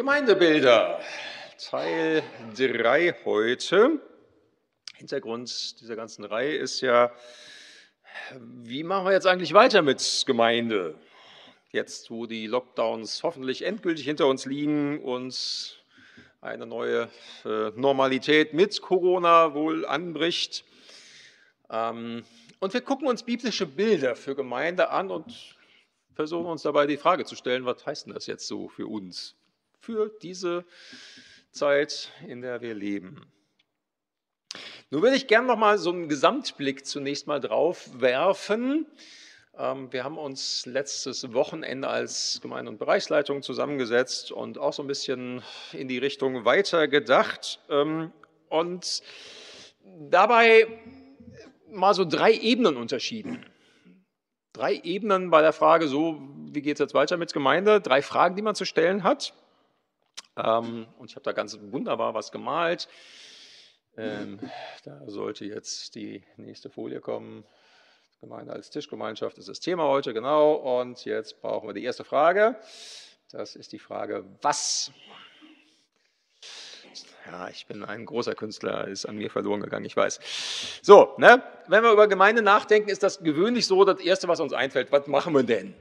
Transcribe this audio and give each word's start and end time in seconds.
Gemeindebilder, 0.00 0.98
Teil 1.58 2.22
3 2.56 3.16
heute. 3.26 4.00
Hintergrund 4.96 5.78
dieser 5.78 5.94
ganzen 5.94 6.24
Reihe 6.24 6.56
ist 6.56 6.80
ja, 6.80 7.12
wie 8.38 8.82
machen 8.82 9.04
wir 9.04 9.12
jetzt 9.12 9.26
eigentlich 9.26 9.52
weiter 9.52 9.82
mit 9.82 10.24
Gemeinde? 10.24 10.94
Jetzt, 11.70 12.10
wo 12.10 12.24
die 12.24 12.46
Lockdowns 12.46 13.22
hoffentlich 13.22 13.60
endgültig 13.60 14.06
hinter 14.06 14.26
uns 14.26 14.46
liegen 14.46 15.04
und 15.04 15.84
eine 16.40 16.64
neue 16.64 17.10
äh, 17.44 17.70
Normalität 17.76 18.54
mit 18.54 18.80
Corona 18.80 19.52
wohl 19.52 19.84
anbricht. 19.84 20.64
Ähm, 21.68 22.24
und 22.58 22.72
wir 22.72 22.80
gucken 22.80 23.06
uns 23.06 23.22
biblische 23.22 23.66
Bilder 23.66 24.16
für 24.16 24.34
Gemeinde 24.34 24.88
an 24.88 25.10
und 25.10 25.58
versuchen 26.14 26.46
uns 26.46 26.62
dabei 26.62 26.86
die 26.86 26.96
Frage 26.96 27.26
zu 27.26 27.36
stellen, 27.36 27.66
was 27.66 27.84
heißt 27.84 28.06
denn 28.06 28.14
das 28.14 28.26
jetzt 28.26 28.46
so 28.46 28.70
für 28.70 28.86
uns, 28.86 29.36
für 29.80 30.10
diese 30.22 30.64
Zeit, 31.50 32.12
in 32.26 32.42
der 32.42 32.60
wir 32.60 32.74
leben? 32.74 33.20
Nun 34.90 35.02
würde 35.02 35.16
ich 35.16 35.26
gerne 35.26 35.46
noch 35.46 35.56
mal 35.56 35.78
so 35.78 35.90
einen 35.90 36.08
Gesamtblick 36.08 36.84
zunächst 36.84 37.26
mal 37.26 37.40
drauf 37.40 37.88
werfen. 38.00 38.86
Ähm, 39.56 39.92
wir 39.92 40.04
haben 40.04 40.18
uns 40.18 40.66
letztes 40.66 41.32
Wochenende 41.32 41.88
als 41.88 42.40
Gemeinde- 42.42 42.70
und 42.70 42.78
Bereichsleitung 42.78 43.42
zusammengesetzt 43.42 44.32
und 44.32 44.58
auch 44.58 44.72
so 44.72 44.82
ein 44.82 44.88
bisschen 44.88 45.42
in 45.72 45.86
die 45.86 45.98
Richtung 45.98 46.44
weitergedacht. 46.44 47.60
Ähm, 47.68 48.12
und 48.48 49.02
dabei 50.10 50.66
mal 51.68 51.94
so 51.94 52.04
drei 52.04 52.32
Ebenen 52.32 52.76
unterschieden. 52.76 53.46
Drei 54.52 54.74
Ebenen 54.74 55.30
bei 55.30 55.40
der 55.40 55.52
Frage, 55.52 55.86
so, 55.86 56.20
wie 56.52 56.62
geht 56.62 56.74
es 56.74 56.80
jetzt 56.80 56.94
weiter 56.94 57.16
mit 57.16 57.32
Gemeinde? 57.32 57.80
Drei 57.80 58.02
Fragen, 58.02 58.34
die 58.34 58.42
man 58.42 58.56
zu 58.56 58.64
stellen 58.64 59.04
hat. 59.04 59.32
Ähm, 60.36 60.86
und 60.98 61.10
ich 61.10 61.16
habe 61.16 61.24
da 61.24 61.32
ganz 61.32 61.58
wunderbar 61.60 62.14
was 62.14 62.32
gemalt. 62.32 62.88
Ähm, 63.96 64.38
da 64.84 65.02
sollte 65.06 65.44
jetzt 65.44 65.94
die 65.94 66.22
nächste 66.36 66.70
Folie 66.70 67.00
kommen. 67.00 67.44
Gemeinde 68.20 68.52
als 68.52 68.70
Tischgemeinschaft 68.70 69.38
ist 69.38 69.48
das 69.48 69.60
Thema 69.60 69.84
heute, 69.84 70.12
genau. 70.12 70.52
Und 70.52 71.04
jetzt 71.04 71.40
brauchen 71.40 71.68
wir 71.68 71.72
die 71.72 71.84
erste 71.84 72.04
Frage. 72.04 72.56
Das 73.30 73.56
ist 73.56 73.72
die 73.72 73.78
Frage, 73.78 74.24
was? 74.42 74.92
Ja, 77.26 77.48
ich 77.48 77.66
bin 77.66 77.84
ein 77.84 78.06
großer 78.06 78.34
Künstler, 78.34 78.88
ist 78.88 79.06
an 79.06 79.16
mir 79.16 79.30
verloren 79.30 79.60
gegangen, 79.60 79.84
ich 79.84 79.96
weiß. 79.96 80.80
So, 80.82 81.14
ne? 81.16 81.42
wenn 81.68 81.82
wir 81.82 81.92
über 81.92 82.08
Gemeinde 82.08 82.42
nachdenken, 82.42 82.88
ist 82.90 83.02
das 83.02 83.20
gewöhnlich 83.22 83.66
so 83.66 83.84
das 83.84 84.00
Erste, 84.00 84.28
was 84.28 84.40
uns 84.40 84.52
einfällt. 84.52 84.90
Was 84.90 85.06
machen 85.06 85.32
wir 85.34 85.42
denn? 85.42 85.74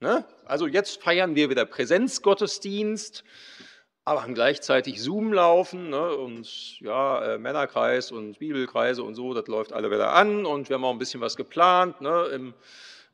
Ne? 0.00 0.24
Also 0.46 0.66
jetzt 0.66 1.02
feiern 1.02 1.34
wir 1.34 1.50
wieder 1.50 1.66
Präsenzgottesdienst 1.66 3.24
aber 4.10 4.24
haben 4.24 4.34
gleichzeitig 4.34 5.00
Zoom 5.00 5.32
laufen 5.32 5.90
ne, 5.90 6.16
und 6.16 6.80
ja, 6.80 7.34
äh, 7.34 7.38
Männerkreis 7.38 8.10
und 8.10 8.40
Bibelkreise 8.40 9.04
und 9.04 9.14
so, 9.14 9.34
das 9.34 9.46
läuft 9.46 9.72
alle 9.72 9.88
wieder 9.88 10.12
an 10.12 10.46
und 10.46 10.68
wir 10.68 10.74
haben 10.74 10.84
auch 10.84 10.90
ein 10.90 10.98
bisschen 10.98 11.20
was 11.20 11.36
geplant. 11.36 12.00
Ne, 12.00 12.24
Im 12.34 12.54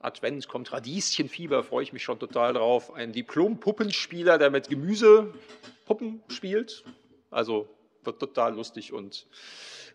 Advent 0.00 0.48
kommt 0.48 0.72
Radieschenfieber, 0.72 1.64
freue 1.64 1.82
ich 1.82 1.92
mich 1.92 2.02
schon 2.02 2.18
total 2.18 2.54
drauf. 2.54 2.94
Ein 2.94 3.12
Diplom-Puppenspieler, 3.12 4.38
der 4.38 4.48
mit 4.48 4.70
Gemüsepuppen 4.70 6.22
spielt. 6.28 6.82
Also 7.30 7.68
wird 8.02 8.18
total 8.18 8.54
lustig 8.54 8.94
und, 8.94 9.26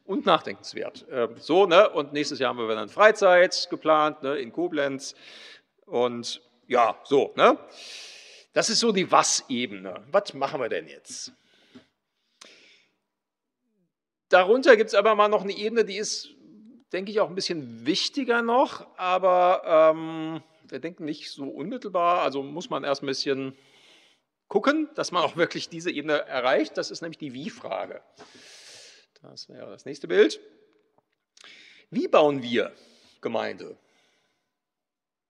und 0.06 0.28
nachdenkenswert. 0.28 1.10
Äh, 1.10 1.30
so, 1.40 1.66
ne, 1.66 1.90
und 1.90 2.14
nächstes 2.14 2.38
Jahr 2.38 2.50
haben 2.50 2.60
wir 2.60 2.78
eine 2.78 2.90
Freizeit 2.90 3.70
geplant 3.72 4.22
ne, 4.22 4.36
in 4.36 4.52
Koblenz. 4.52 5.16
Und 5.88 6.44
ja, 6.68 6.96
so, 7.06 7.34
ne? 7.36 7.58
Das 8.54 8.70
ist 8.70 8.80
so 8.80 8.92
die 8.92 9.12
Was-Ebene. 9.12 10.04
Was 10.12 10.34
machen 10.34 10.60
wir 10.60 10.70
denn 10.70 10.88
jetzt? 10.88 11.32
Darunter 14.30 14.78
gibt 14.78 14.90
es 14.90 14.96
aber 14.96 15.16
mal 15.16 15.28
noch 15.28 15.44
eine 15.44 15.56
Ebene, 15.56 15.84
die 15.84 15.98
ist, 15.98 16.30
denke 16.94 17.12
ich, 17.12 17.20
auch 17.20 17.30
ein 17.30 17.36
bisschen 17.36 17.86
wichtiger 17.86 18.42
noch, 18.42 18.88
aber 18.98 19.94
ähm, 19.94 20.42
wir 20.70 20.80
denken 20.80 21.04
nicht 21.06 21.32
so 21.32 21.44
unmittelbar, 21.44 22.22
also 22.22 22.42
muss 22.42 22.70
man 22.70 22.84
erst 22.84 23.04
ein 23.04 23.08
bisschen 23.08 23.58
gucken, 24.48 24.90
dass 24.96 25.12
man 25.12 25.24
auch 25.24 25.36
wirklich 25.36 25.70
diese 25.70 25.92
Ebene 25.92 26.26
erreicht. 26.28 26.78
Das 26.78 26.92
ist 26.92 27.02
nämlich 27.02 27.18
die 27.18 27.34
Wie-Frage. 27.34 28.02
Das 29.22 29.50
wäre 29.50 29.70
das 29.70 29.86
nächste 29.86 30.08
Bild. 30.08 30.40
Wie 31.90 32.08
bauen 32.08 32.42
wir 32.42 32.74
Gemeinde? 33.22 33.78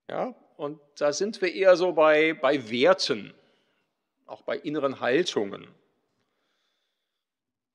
Ja, 0.08 0.34
und 0.62 0.78
da 0.96 1.12
sind 1.12 1.42
wir 1.42 1.52
eher 1.52 1.74
so 1.74 1.92
bei, 1.92 2.34
bei 2.34 2.70
Werten, 2.70 3.34
auch 4.26 4.42
bei 4.42 4.56
inneren 4.56 5.00
Haltungen. 5.00 5.66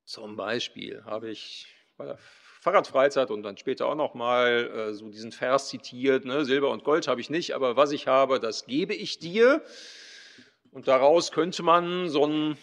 Zum 0.05 0.37
Beispiel 0.37 1.03
habe 1.03 1.29
ich 1.29 1.67
bei 1.97 2.05
der 2.05 2.17
Fahrradfreizeit 2.61 3.29
und 3.29 3.43
dann 3.43 3.57
später 3.57 3.87
auch 3.87 3.95
nochmal 3.95 4.71
äh, 4.73 4.93
so 4.93 5.09
diesen 5.09 5.33
Vers 5.33 5.67
zitiert, 5.67 6.23
ne, 6.23 6.45
Silber 6.45 6.69
und 6.69 6.85
Gold 6.85 7.09
habe 7.09 7.19
ich 7.19 7.29
nicht, 7.29 7.53
aber 7.55 7.75
was 7.75 7.91
ich 7.91 8.07
habe, 8.07 8.39
das 8.39 8.65
gebe 8.67 8.93
ich 8.93 9.19
dir. 9.19 9.61
Und 10.71 10.87
daraus 10.87 11.33
könnte 11.33 11.63
man 11.63 12.07
so 12.07 12.23
einen 12.23 12.57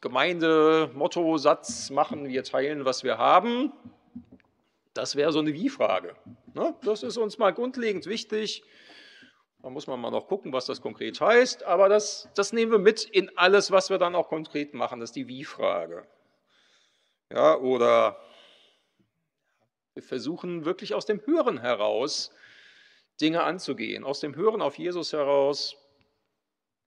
Gemeindemotto-Satz 0.00 1.90
machen, 1.90 2.26
wir 2.26 2.42
teilen, 2.42 2.84
was 2.84 3.04
wir 3.04 3.18
haben. 3.18 3.72
Das 4.92 5.14
wäre 5.14 5.30
so 5.30 5.38
eine 5.38 5.52
Wie-Frage. 5.54 6.16
Ne? 6.54 6.74
Das 6.82 7.04
ist 7.04 7.16
uns 7.16 7.38
mal 7.38 7.52
grundlegend 7.52 8.06
wichtig. 8.06 8.64
Da 9.62 9.70
muss 9.70 9.86
man 9.88 10.00
mal 10.00 10.10
noch 10.10 10.28
gucken, 10.28 10.52
was 10.52 10.66
das 10.66 10.80
konkret 10.80 11.20
heißt, 11.20 11.64
aber 11.64 11.88
das, 11.88 12.28
das 12.34 12.52
nehmen 12.52 12.70
wir 12.70 12.78
mit 12.78 13.02
in 13.02 13.36
alles, 13.36 13.70
was 13.72 13.90
wir 13.90 13.98
dann 13.98 14.14
auch 14.14 14.28
konkret 14.28 14.72
machen. 14.72 15.00
Das 15.00 15.10
ist 15.10 15.16
die 15.16 15.26
Wie-Frage. 15.26 16.06
Ja, 17.30 17.56
oder 17.56 18.16
wir 19.94 20.02
versuchen 20.02 20.64
wirklich 20.64 20.94
aus 20.94 21.06
dem 21.06 21.20
Hören 21.26 21.58
heraus 21.58 22.30
Dinge 23.20 23.42
anzugehen, 23.42 24.04
aus 24.04 24.20
dem 24.20 24.36
Hören 24.36 24.62
auf 24.62 24.78
Jesus 24.78 25.12
heraus. 25.12 25.76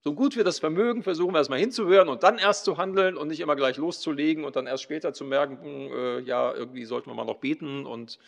So 0.00 0.14
gut 0.14 0.34
wir 0.34 0.44
das 0.44 0.58
vermögen, 0.58 1.02
versuchen 1.02 1.34
wir 1.34 1.38
erstmal 1.38 1.60
hinzuhören 1.60 2.08
und 2.08 2.22
dann 2.22 2.38
erst 2.38 2.64
zu 2.64 2.78
handeln 2.78 3.18
und 3.18 3.28
nicht 3.28 3.40
immer 3.40 3.54
gleich 3.54 3.76
loszulegen 3.76 4.44
und 4.44 4.56
dann 4.56 4.66
erst 4.66 4.82
später 4.82 5.12
zu 5.12 5.24
merken, 5.24 5.62
hm, 5.62 5.92
äh, 5.92 6.18
ja, 6.20 6.52
irgendwie 6.52 6.86
sollten 6.86 7.10
wir 7.10 7.14
mal 7.14 7.24
noch 7.24 7.38
beten 7.38 7.86
und 7.86 8.18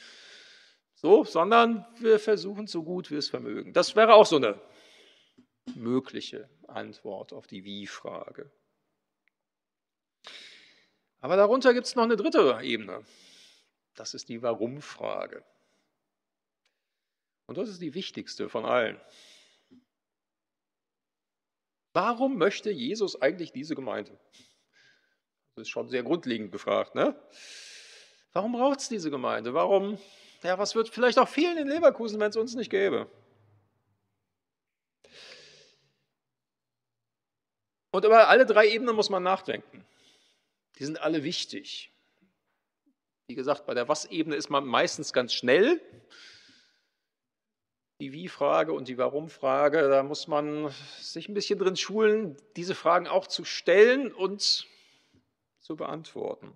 so, 1.05 1.23
sondern 1.23 1.85
wir 1.99 2.19
versuchen 2.19 2.67
so 2.67 2.83
gut 2.83 3.11
wir 3.11 3.19
es 3.19 3.29
vermögen. 3.29 3.75
Das 3.75 3.95
wäre 3.95 4.15
auch 4.15 4.25
so 4.25 4.37
eine 4.37 4.59
mögliche 5.75 6.49
Antwort 6.67 7.35
auf 7.35 7.47
die 7.47 7.63
Wie-Frage. 7.63 8.51
Aber 11.21 11.37
darunter 11.37 11.75
gibt 11.75 11.87
es 11.87 11.95
noch 11.95 12.05
eine 12.05 12.17
dritte 12.17 12.59
Ebene. 12.63 13.05
Das 13.95 14.15
ist 14.15 14.31
die 14.31 14.41
Warum-Frage. 14.41 15.45
Und 17.49 17.59
das 17.59 17.69
ist 17.69 17.83
die 17.83 17.93
wichtigste 17.93 18.49
von 18.49 18.65
allen. 18.65 18.99
Warum 21.93 22.39
möchte 22.39 22.71
Jesus 22.71 23.21
eigentlich 23.21 23.53
diese 23.53 23.75
Gemeinde? 23.75 24.19
Das 25.55 25.67
ist 25.67 25.69
schon 25.69 25.91
sehr 25.91 26.03
grundlegend 26.03 26.51
gefragt. 26.51 26.95
Ne? 26.95 27.15
Warum 28.33 28.53
braucht 28.53 28.81
es 28.81 28.89
diese 28.89 29.11
Gemeinde? 29.11 29.53
Warum 29.53 29.99
ja, 30.45 30.59
was 30.59 30.75
wird 30.75 30.91
vielleicht 30.91 31.19
auch 31.19 31.29
fehlen 31.29 31.57
in 31.57 31.69
Leverkusen, 31.69 32.21
wenn 32.21 32.31
es 32.31 32.37
uns 32.37 32.55
nicht 32.55 32.71
gäbe? 32.71 33.11
Und 37.91 38.05
über 38.05 38.29
alle 38.29 38.45
drei 38.45 38.69
Ebenen 38.69 38.95
muss 38.95 39.09
man 39.09 39.23
nachdenken. 39.23 39.87
Die 40.79 40.85
sind 40.85 41.01
alle 41.01 41.23
wichtig. 41.23 41.93
Wie 43.27 43.35
gesagt, 43.35 43.65
bei 43.67 43.73
der 43.73 43.89
Was-Ebene 43.89 44.37
ist 44.37 44.51
man 44.51 44.67
meistens 44.67 45.13
ganz 45.13 45.33
schnell. 45.33 45.81
Die 48.01 48.13
Wie-Frage 48.13 48.73
und 48.73 48.89
die 48.89 48.99
Warum-Frage, 48.99 49.89
da 49.89 50.03
muss 50.03 50.27
man 50.27 50.75
sich 51.01 51.29
ein 51.29 51.35
bisschen 51.35 51.59
drin 51.59 51.77
schulen, 51.77 52.37
diese 52.57 52.75
Fragen 52.75 53.07
auch 53.07 53.29
zu 53.29 53.45
stellen 53.45 54.13
und 54.13 54.69
zu 55.61 55.77
beantworten. 55.77 56.53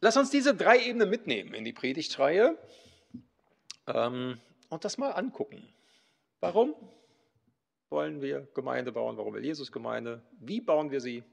Lass 0.00 0.16
uns 0.16 0.30
diese 0.30 0.54
drei 0.54 0.78
Ebenen 0.78 1.10
mitnehmen 1.10 1.54
in 1.54 1.64
die 1.64 1.72
Predigtreihe 1.72 2.56
ähm, 3.86 4.40
und 4.68 4.84
das 4.84 4.98
mal 4.98 5.10
angucken. 5.10 5.72
Warum 6.40 6.74
wollen 7.90 8.22
wir 8.22 8.46
Gemeinde 8.54 8.92
bauen? 8.92 9.16
Warum 9.16 9.34
will 9.34 9.44
Jesus 9.44 9.72
Gemeinde? 9.72 10.22
Wie 10.38 10.60
bauen 10.60 10.90
wir 10.90 11.00
sie? 11.00 11.24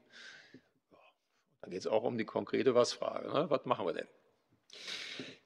Dann 1.60 1.70
geht 1.70 1.80
es 1.80 1.86
auch 1.86 2.02
um 2.02 2.18
die 2.18 2.24
konkrete 2.24 2.74
Was-Frage. 2.74 3.28
Ne? 3.32 3.50
Was 3.50 3.64
machen 3.66 3.86
wir 3.86 3.92
denn? 3.92 4.08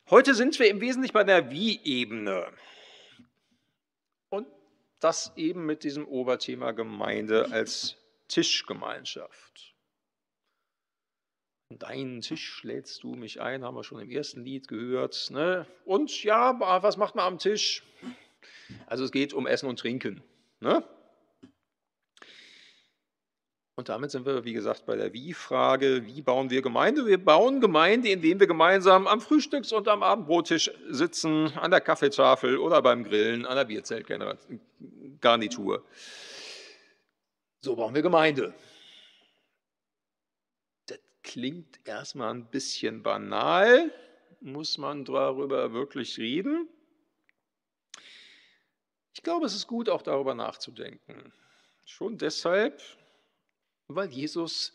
Heute 0.09 0.35
sind 0.35 0.59
wir 0.59 0.69
im 0.69 0.81
Wesentlichen 0.81 1.13
bei 1.13 1.25
der 1.25 1.51
Wie-Ebene. 1.51 2.47
Und 4.29 4.47
das 4.99 5.33
eben 5.37 5.67
mit 5.67 5.85
diesem 5.85 6.07
Oberthema 6.07 6.73
Gemeinde 6.73 7.51
als 7.53 7.97
Tischgemeinschaft. 8.29 9.75
Deinen 11.79 12.21
Tisch 12.21 12.65
lädst 12.65 13.05
du 13.05 13.15
mich 13.15 13.41
ein, 13.41 13.65
haben 13.65 13.77
wir 13.77 13.85
schon 13.85 14.01
im 14.01 14.11
ersten 14.11 14.45
Lied 14.45 14.67
gehört. 14.67 15.31
Ne? 15.31 15.67
Und 15.85 16.25
ja, 16.25 16.59
was 16.83 16.97
macht 16.97 17.15
man 17.15 17.27
am 17.27 17.39
Tisch? 17.39 17.85
Also 18.87 19.05
es 19.05 19.13
geht 19.13 19.33
um 19.33 19.47
Essen 19.47 19.69
und 19.69 19.79
Trinken. 19.79 20.21
Ne? 20.59 20.83
Und 23.77 23.89
damit 23.89 24.11
sind 24.11 24.27
wir, 24.27 24.45
wie 24.45 24.53
gesagt, 24.53 24.85
bei 24.85 24.97
der 24.97 25.13
Wie-Frage. 25.13 26.05
Wie 26.05 26.23
bauen 26.23 26.51
wir 26.51 26.61
Gemeinde? 26.61 27.07
Wir 27.07 27.25
bauen 27.25 27.61
Gemeinde, 27.61 28.09
indem 28.11 28.41
wir 28.41 28.49
gemeinsam 28.49 29.07
am 29.07 29.21
Frühstücks- 29.21 29.73
und 29.73 29.87
am 29.87 30.03
Abendbrottisch 30.03 30.73
sitzen, 30.89 31.57
an 31.57 31.71
der 31.71 31.81
Kaffeetafel 31.81 32.59
oder 32.59 32.83
beim 32.83 33.05
Grillen, 33.05 33.47
an 33.47 33.57
der 33.57 33.65
Bierzeltgarnitur. 33.65 35.85
So 37.61 37.77
bauen 37.77 37.95
wir 37.95 38.03
Gemeinde. 38.03 38.55
Klingt 41.23 41.81
erstmal 41.87 42.33
ein 42.35 42.51
bisschen 42.51 43.03
banal. 43.03 43.93
Muss 44.41 44.79
man 44.79 45.05
darüber 45.05 45.73
wirklich 45.73 46.19
reden? 46.19 46.69
Ich 49.13 49.23
glaube, 49.23 49.47
es 49.47 49.55
ist 49.55 49.67
gut, 49.67 49.89
auch 49.89 50.03
darüber 50.03 50.35
nachzudenken. 50.35 51.33
Schon 51.85 52.17
deshalb, 52.17 52.81
weil 53.89 54.09
Jesus 54.09 54.73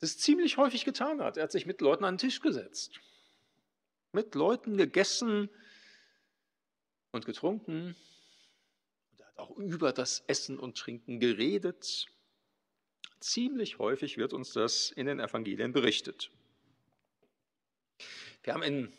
das 0.00 0.18
ziemlich 0.18 0.56
häufig 0.56 0.84
getan 0.84 1.22
hat. 1.22 1.36
Er 1.36 1.44
hat 1.44 1.52
sich 1.52 1.66
mit 1.66 1.80
Leuten 1.80 2.04
an 2.04 2.14
den 2.14 2.18
Tisch 2.18 2.40
gesetzt, 2.40 3.00
mit 4.12 4.34
Leuten 4.34 4.76
gegessen 4.76 5.48
und 7.12 7.24
getrunken. 7.24 7.96
Er 9.18 9.26
hat 9.26 9.38
auch 9.38 9.56
über 9.56 9.92
das 9.92 10.24
Essen 10.26 10.58
und 10.58 10.76
Trinken 10.76 11.20
geredet. 11.20 12.08
Ziemlich 13.20 13.78
häufig 13.78 14.16
wird 14.16 14.32
uns 14.32 14.52
das 14.52 14.90
in 14.90 15.06
den 15.06 15.20
Evangelien 15.20 15.72
berichtet. 15.72 16.30
Wir 18.42 18.54
haben 18.54 18.62
in 18.62 18.92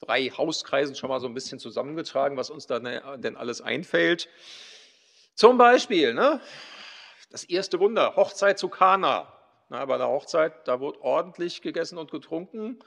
drei 0.00 0.28
Hauskreisen 0.28 0.94
schon 0.94 1.08
mal 1.08 1.20
so 1.20 1.26
ein 1.26 1.34
bisschen 1.34 1.58
zusammengetragen, 1.58 2.36
was 2.36 2.50
uns 2.50 2.66
da 2.66 2.78
ne, 2.78 3.02
denn 3.18 3.36
alles 3.36 3.62
einfällt. 3.62 4.28
Zum 5.34 5.56
Beispiel, 5.56 6.12
ne, 6.12 6.40
das 7.30 7.44
erste 7.44 7.80
Wunder, 7.80 8.14
Hochzeit 8.16 8.58
zu 8.58 8.68
Kana. 8.68 9.32
Na, 9.70 9.84
bei 9.86 9.96
der 9.96 10.08
Hochzeit, 10.08 10.68
da 10.68 10.80
wurde 10.80 11.00
ordentlich 11.00 11.62
gegessen 11.62 11.96
und 11.96 12.10
getrunken, 12.10 12.78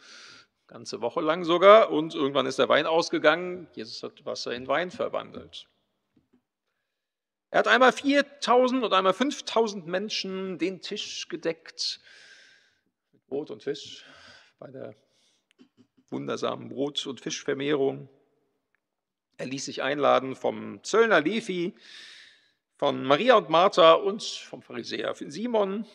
ganze 0.68 1.02
Woche 1.02 1.22
lang 1.22 1.44
sogar, 1.44 1.92
und 1.92 2.14
irgendwann 2.14 2.46
ist 2.46 2.60
der 2.60 2.70
Wein 2.70 2.86
ausgegangen. 2.86 3.68
Jesus 3.74 4.04
hat 4.04 4.24
Wasser 4.26 4.54
in 4.54 4.68
Wein 4.68 4.92
verwandelt. 4.92 5.68
Er 7.58 7.62
hat 7.62 7.70
einmal 7.70 7.92
4000 7.92 8.84
und 8.84 8.94
einmal 8.94 9.16
5000 9.16 9.88
Menschen 9.88 10.60
den 10.60 10.80
Tisch 10.80 11.28
gedeckt 11.28 12.00
mit 13.12 13.26
Brot 13.26 13.50
und 13.50 13.64
Fisch 13.64 14.06
bei 14.60 14.70
der 14.70 14.94
wundersamen 16.12 16.70
Brot- 16.70 17.08
und 17.08 17.20
Fischvermehrung. 17.20 18.10
Er 19.38 19.48
ließ 19.48 19.66
sich 19.66 19.82
einladen 19.82 20.36
vom 20.36 20.84
Zöllner 20.84 21.20
Levi, 21.20 21.74
von 22.76 23.04
Maria 23.04 23.38
und 23.38 23.50
Martha 23.50 23.94
und 23.94 24.22
vom 24.22 24.62
Pharisäer 24.62 25.16
Simon, 25.16 25.88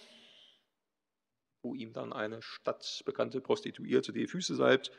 wo 1.62 1.76
ihm 1.76 1.93
dann 1.93 2.12
eine 2.12 2.43
stadtbekannte 2.43 3.41
Prostituierte 3.41 4.12
die 4.12 4.26
Füße 4.26 4.56
salbt. 4.56 4.91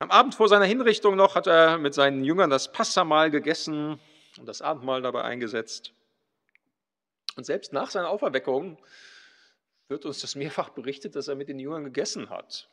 Am 0.00 0.10
Abend 0.10 0.34
vor 0.34 0.48
seiner 0.48 0.64
Hinrichtung 0.64 1.14
noch 1.14 1.36
hat 1.36 1.46
er 1.46 1.78
mit 1.78 1.94
seinen 1.94 2.24
Jüngern 2.24 2.50
das 2.50 2.72
Passamahl 2.72 3.30
gegessen 3.30 4.00
und 4.38 4.46
das 4.46 4.62
Abendmahl 4.62 5.02
dabei 5.02 5.22
eingesetzt. 5.22 5.92
Und 7.36 7.44
selbst 7.44 7.72
nach 7.72 7.90
seiner 7.90 8.08
Auferweckung 8.08 8.78
wird 9.88 10.04
uns 10.04 10.20
das 10.20 10.34
mehrfach 10.34 10.70
berichtet, 10.70 11.16
dass 11.16 11.28
er 11.28 11.34
mit 11.34 11.48
den 11.48 11.58
Jüngern 11.58 11.84
gegessen 11.84 12.30
hat. 12.30 12.68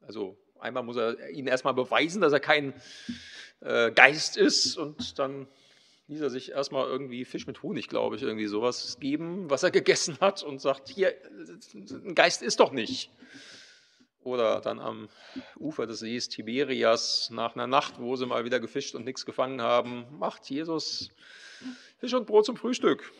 Also 0.00 0.36
einmal 0.58 0.82
muss 0.82 0.96
er 0.96 1.30
ihnen 1.30 1.48
erstmal 1.48 1.74
beweisen, 1.74 2.20
dass 2.20 2.32
er 2.32 2.40
kein 2.40 2.74
äh, 3.60 3.90
Geist 3.92 4.36
ist 4.36 4.76
und 4.76 5.18
dann 5.18 5.46
ließ 6.08 6.20
er 6.20 6.30
sich 6.30 6.50
erstmal 6.50 6.86
irgendwie 6.86 7.24
Fisch 7.24 7.46
mit 7.46 7.62
Honig, 7.62 7.88
glaube 7.88 8.16
ich, 8.16 8.22
irgendwie 8.22 8.46
sowas 8.46 8.98
geben, 9.00 9.48
was 9.48 9.62
er 9.62 9.70
gegessen 9.70 10.18
hat 10.20 10.42
und 10.42 10.60
sagt, 10.60 10.88
hier, 10.88 11.14
ein 11.74 12.14
Geist 12.14 12.42
ist 12.42 12.60
doch 12.60 12.72
nicht. 12.72 13.10
Oder 14.24 14.60
dann 14.60 14.78
am 14.78 15.08
Ufer 15.58 15.86
des 15.86 16.00
Sees 16.00 16.28
Tiberias 16.28 17.30
nach 17.30 17.54
einer 17.54 17.66
Nacht, 17.66 17.98
wo 17.98 18.14
sie 18.16 18.26
mal 18.26 18.44
wieder 18.44 18.60
gefischt 18.60 18.94
und 18.94 19.04
nichts 19.04 19.26
gefangen 19.26 19.60
haben, 19.60 20.06
macht 20.18 20.48
Jesus 20.48 21.10
Fisch 21.98 22.14
und 22.14 22.26
Brot 22.26 22.46
zum 22.46 22.56
Frühstück. 22.56 23.12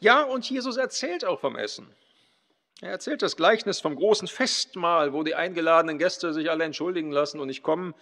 Ja, 0.00 0.22
und 0.22 0.48
Jesus 0.48 0.76
erzählt 0.76 1.24
auch 1.24 1.40
vom 1.40 1.56
Essen. 1.56 1.94
Er 2.80 2.90
erzählt 2.90 3.22
das 3.22 3.36
Gleichnis 3.36 3.80
vom 3.80 3.94
großen 3.94 4.26
Festmahl, 4.26 5.12
wo 5.12 5.22
die 5.22 5.36
eingeladenen 5.36 5.98
Gäste 5.98 6.32
sich 6.32 6.50
alle 6.50 6.64
entschuldigen 6.64 7.12
lassen 7.12 7.38
und 7.38 7.46
nicht 7.46 7.62
kommen 7.62 7.94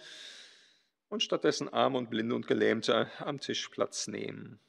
und 1.09 1.21
stattdessen 1.21 1.69
Arme 1.71 1.99
und 1.99 2.09
Blinde 2.09 2.33
und 2.33 2.47
Gelähmte 2.47 3.11
am 3.19 3.39
Tisch 3.39 3.69
Platz 3.69 4.07
nehmen. 4.07 4.59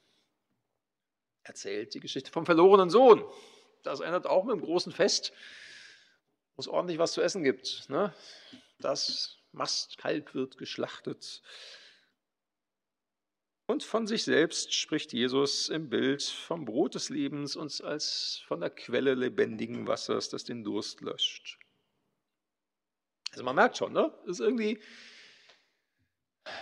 Erzählt 1.41 1.95
die 1.95 1.99
Geschichte 1.99 2.31
vom 2.31 2.45
verlorenen 2.45 2.91
Sohn. 2.91 3.23
Das 3.83 3.99
erinnert 3.99 4.25
auch 4.25 4.45
mit 4.45 4.53
einem 4.53 4.63
großen 4.63 4.91
Fest, 4.91 5.33
wo 6.55 6.61
es 6.61 6.67
ordentlich 6.67 6.97
was 6.97 7.13
zu 7.13 7.21
essen 7.21 7.43
gibt. 7.43 7.89
Ne? 7.89 8.13
Das 8.79 9.37
Mastkalb 9.51 10.33
wird 10.33 10.57
geschlachtet. 10.57 11.41
Und 13.65 13.83
von 13.83 14.07
sich 14.07 14.23
selbst 14.23 14.73
spricht 14.73 15.13
Jesus 15.13 15.69
im 15.69 15.89
Bild 15.89 16.23
vom 16.23 16.65
Brot 16.65 16.95
des 16.95 17.09
Lebens 17.09 17.55
und 17.55 17.81
als 17.83 18.41
von 18.47 18.59
der 18.59 18.69
Quelle 18.69 19.13
lebendigen 19.13 19.87
Wassers, 19.87 20.29
das 20.29 20.43
den 20.43 20.63
Durst 20.63 21.01
löscht. 21.01 21.59
Also 23.31 23.43
man 23.43 23.55
merkt 23.55 23.77
schon, 23.77 23.93
ne? 23.93 24.13
Das 24.25 24.39
ist 24.39 24.45
irgendwie 24.45 24.79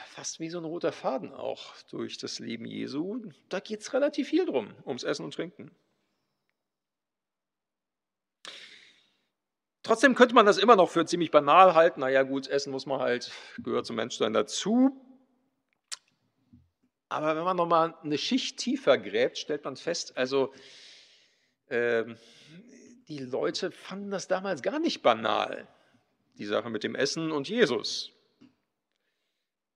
fast 0.05 0.39
wie 0.39 0.49
so 0.49 0.59
ein 0.59 0.65
roter 0.65 0.91
Faden 0.91 1.33
auch 1.33 1.73
durch 1.89 2.17
das 2.17 2.39
Leben 2.39 2.65
Jesu. 2.65 3.31
Da 3.49 3.59
geht 3.59 3.81
es 3.81 3.93
relativ 3.93 4.29
viel 4.29 4.45
drum, 4.45 4.73
ums 4.85 5.03
Essen 5.03 5.25
und 5.25 5.33
Trinken. 5.33 5.71
Trotzdem 9.83 10.13
könnte 10.13 10.35
man 10.35 10.45
das 10.45 10.57
immer 10.57 10.75
noch 10.75 10.89
für 10.89 11.05
ziemlich 11.05 11.31
banal 11.31 11.73
halten. 11.73 12.01
Naja, 12.01 12.23
gut, 12.23 12.47
Essen 12.47 12.71
muss 12.71 12.85
man 12.85 12.99
halt, 12.99 13.31
gehört 13.57 13.85
zum 13.85 13.95
Menschsein 13.95 14.33
dazu. 14.33 14.91
Aber 17.09 17.35
wenn 17.35 17.43
man 17.43 17.57
nochmal 17.57 17.95
eine 18.03 18.17
Schicht 18.17 18.57
tiefer 18.57 18.97
gräbt, 18.97 19.37
stellt 19.37 19.65
man 19.65 19.75
fest, 19.75 20.17
also 20.17 20.53
äh, 21.67 22.05
die 23.07 23.19
Leute 23.19 23.71
fanden 23.71 24.11
das 24.11 24.27
damals 24.27 24.61
gar 24.61 24.79
nicht 24.79 25.01
banal, 25.01 25.67
die 26.37 26.45
Sache 26.45 26.69
mit 26.69 26.83
dem 26.83 26.95
Essen 26.95 27.31
und 27.31 27.49
Jesus. 27.49 28.11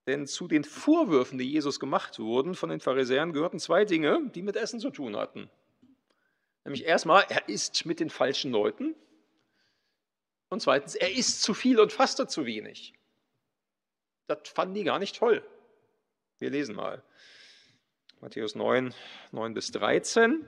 Denn 0.07 0.27
zu 0.27 0.47
den 0.47 0.63
Vorwürfen, 0.63 1.37
die 1.37 1.51
Jesus 1.51 1.79
gemacht 1.79 2.19
wurden 2.19 2.53
von 2.53 2.69
den 2.69 2.79
Pharisäern, 2.79 3.33
gehörten 3.33 3.59
zwei 3.59 3.85
Dinge, 3.85 4.29
die 4.35 4.43
mit 4.43 4.55
Essen 4.55 4.79
zu 4.79 4.91
tun 4.91 5.17
hatten. 5.17 5.49
Nämlich 6.63 6.85
erstmal, 6.85 7.25
er 7.29 7.49
isst 7.49 7.85
mit 7.85 7.99
den 7.99 8.09
falschen 8.09 8.51
Leuten. 8.51 8.95
Und 10.49 10.61
zweitens, 10.61 10.95
er 10.95 11.11
isst 11.11 11.41
zu 11.41 11.53
viel 11.53 11.79
und 11.79 11.91
fastet 11.91 12.31
zu 12.31 12.45
wenig. 12.45 12.93
Das 14.27 14.39
fanden 14.49 14.75
die 14.75 14.83
gar 14.83 14.99
nicht 14.99 15.15
toll. 15.15 15.43
Wir 16.39 16.49
lesen 16.49 16.75
mal. 16.75 17.03
Matthäus 18.21 18.55
9, 18.55 18.93
9 19.31 19.53
bis 19.53 19.71
13. 19.71 20.47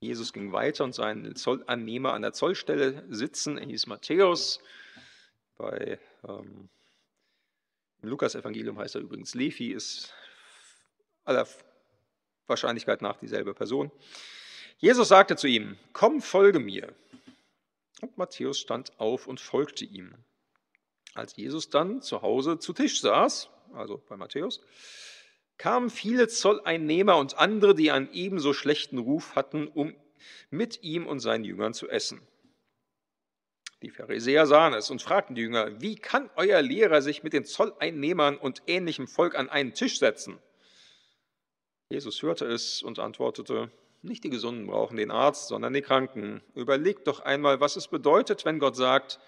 Jesus 0.00 0.32
ging 0.32 0.52
weiter 0.52 0.84
und 0.84 0.94
sein 0.94 1.34
Zollannehmer 1.34 2.12
an 2.12 2.22
der 2.22 2.32
Zollstelle 2.32 3.04
sitzen. 3.08 3.58
Er 3.58 3.66
hieß 3.66 3.86
Matthäus. 3.86 4.60
Bei 5.56 5.98
ähm, 6.28 6.68
im 8.02 8.10
Lukas-Evangelium 8.10 8.78
heißt 8.78 8.96
er 8.96 9.00
übrigens 9.00 9.34
Levi, 9.34 9.72
ist 9.72 10.12
aller 11.24 11.48
Wahrscheinlichkeit 12.46 13.00
nach 13.00 13.16
dieselbe 13.16 13.54
Person. 13.54 13.90
Jesus 14.76 15.08
sagte 15.08 15.36
zu 15.36 15.46
ihm, 15.46 15.78
komm, 15.94 16.20
folge 16.20 16.60
mir. 16.60 16.94
Und 18.04 18.18
Matthäus 18.18 18.58
stand 18.58 19.00
auf 19.00 19.26
und 19.26 19.40
folgte 19.40 19.86
ihm. 19.86 20.14
Als 21.14 21.36
Jesus 21.36 21.70
dann 21.70 22.02
zu 22.02 22.20
Hause 22.20 22.58
zu 22.58 22.74
Tisch 22.74 23.00
saß, 23.00 23.48
also 23.72 23.96
bei 23.96 24.18
Matthäus, 24.18 24.60
kamen 25.56 25.88
viele 25.88 26.28
Zolleinnehmer 26.28 27.16
und 27.16 27.38
andere, 27.38 27.74
die 27.74 27.90
einen 27.90 28.12
ebenso 28.12 28.52
schlechten 28.52 28.98
Ruf 28.98 29.36
hatten, 29.36 29.68
um 29.68 29.96
mit 30.50 30.82
ihm 30.82 31.06
und 31.06 31.20
seinen 31.20 31.44
Jüngern 31.44 31.72
zu 31.72 31.88
essen. 31.88 32.20
Die 33.80 33.88
Pharisäer 33.88 34.44
sahen 34.44 34.74
es 34.74 34.90
und 34.90 35.00
fragten 35.00 35.34
die 35.34 35.40
Jünger, 35.40 35.80
wie 35.80 35.94
kann 35.94 36.28
euer 36.36 36.60
Lehrer 36.60 37.00
sich 37.00 37.22
mit 37.22 37.32
den 37.32 37.46
Zolleinnehmern 37.46 38.36
und 38.36 38.64
ähnlichem 38.66 39.08
Volk 39.08 39.34
an 39.34 39.48
einen 39.48 39.72
Tisch 39.72 39.98
setzen? 39.98 40.38
Jesus 41.88 42.20
hörte 42.20 42.44
es 42.44 42.82
und 42.82 42.98
antwortete, 42.98 43.70
nicht 44.04 44.24
die 44.24 44.30
Gesunden 44.30 44.66
brauchen 44.66 44.96
den 44.96 45.10
Arzt, 45.10 45.48
sondern 45.48 45.72
die 45.72 45.82
Kranken. 45.82 46.42
Überlegt 46.54 47.06
doch 47.06 47.20
einmal, 47.20 47.60
was 47.60 47.76
es 47.76 47.88
bedeutet, 47.88 48.44
wenn 48.44 48.58
Gott 48.58 48.76
sagt, 48.76 49.20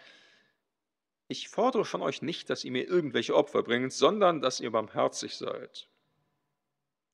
ich 1.28 1.48
fordere 1.48 1.84
von 1.84 2.02
euch 2.02 2.22
nicht, 2.22 2.50
dass 2.50 2.64
ihr 2.64 2.70
mir 2.70 2.86
irgendwelche 2.86 3.34
Opfer 3.34 3.62
bringt, 3.62 3.92
sondern 3.92 4.40
dass 4.40 4.60
ihr 4.60 4.70
barmherzig 4.70 5.36
seid. 5.36 5.88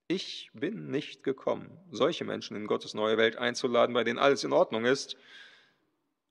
Ich 0.09 0.51
bin 0.53 0.91
nicht 0.91 1.23
gekommen, 1.23 1.71
solche 1.91 2.25
Menschen 2.25 2.57
in 2.57 2.67
Gottes 2.67 2.93
neue 2.93 3.17
Welt 3.17 3.37
einzuladen, 3.37 3.95
bei 3.95 4.05
denen 4.05 4.19
alles 4.19 4.45
in 4.45 4.53
Ordnung 4.53 4.85
ist, 4.85 5.17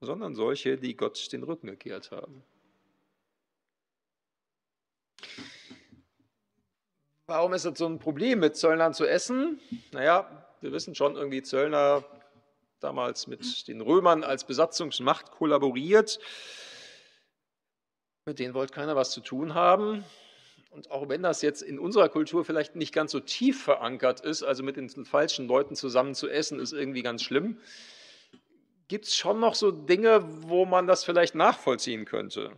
sondern 0.00 0.34
solche, 0.34 0.78
die 0.78 0.96
Gott 0.96 1.32
den 1.32 1.42
Rücken 1.42 1.66
gekehrt 1.66 2.12
haben. 2.12 2.44
warum 7.32 7.54
ist 7.54 7.64
es 7.64 7.78
so 7.78 7.86
ein 7.86 7.98
Problem, 7.98 8.40
mit 8.40 8.56
Zöllnern 8.56 8.92
zu 8.92 9.06
essen? 9.06 9.58
Naja, 9.90 10.46
wir 10.62 10.72
wissen 10.72 10.94
schon, 10.94 11.16
irgendwie 11.16 11.42
Zöllner 11.42 12.04
damals 12.80 13.26
mit 13.26 13.68
den 13.68 13.80
Römern 13.80 14.24
als 14.24 14.44
Besatzungsmacht 14.44 15.30
kollaboriert. 15.30 16.18
Mit 18.26 18.38
denen 18.38 18.54
wollte 18.54 18.72
keiner 18.72 18.96
was 18.96 19.10
zu 19.10 19.20
tun 19.20 19.54
haben. 19.54 20.04
Und 20.70 20.90
auch 20.90 21.08
wenn 21.08 21.22
das 21.22 21.42
jetzt 21.42 21.62
in 21.62 21.78
unserer 21.78 22.08
Kultur 22.08 22.44
vielleicht 22.44 22.76
nicht 22.76 22.94
ganz 22.94 23.12
so 23.12 23.20
tief 23.20 23.62
verankert 23.62 24.20
ist, 24.20 24.42
also 24.42 24.62
mit 24.62 24.76
den 24.76 24.88
falschen 25.04 25.46
Leuten 25.46 25.76
zusammen 25.76 26.14
zu 26.14 26.28
essen, 26.28 26.60
ist 26.60 26.72
irgendwie 26.72 27.02
ganz 27.02 27.22
schlimm, 27.22 27.58
gibt 28.88 29.06
es 29.06 29.16
schon 29.16 29.38
noch 29.38 29.54
so 29.54 29.70
Dinge, 29.70 30.22
wo 30.48 30.64
man 30.64 30.86
das 30.86 31.04
vielleicht 31.04 31.34
nachvollziehen 31.34 32.04
könnte. 32.04 32.56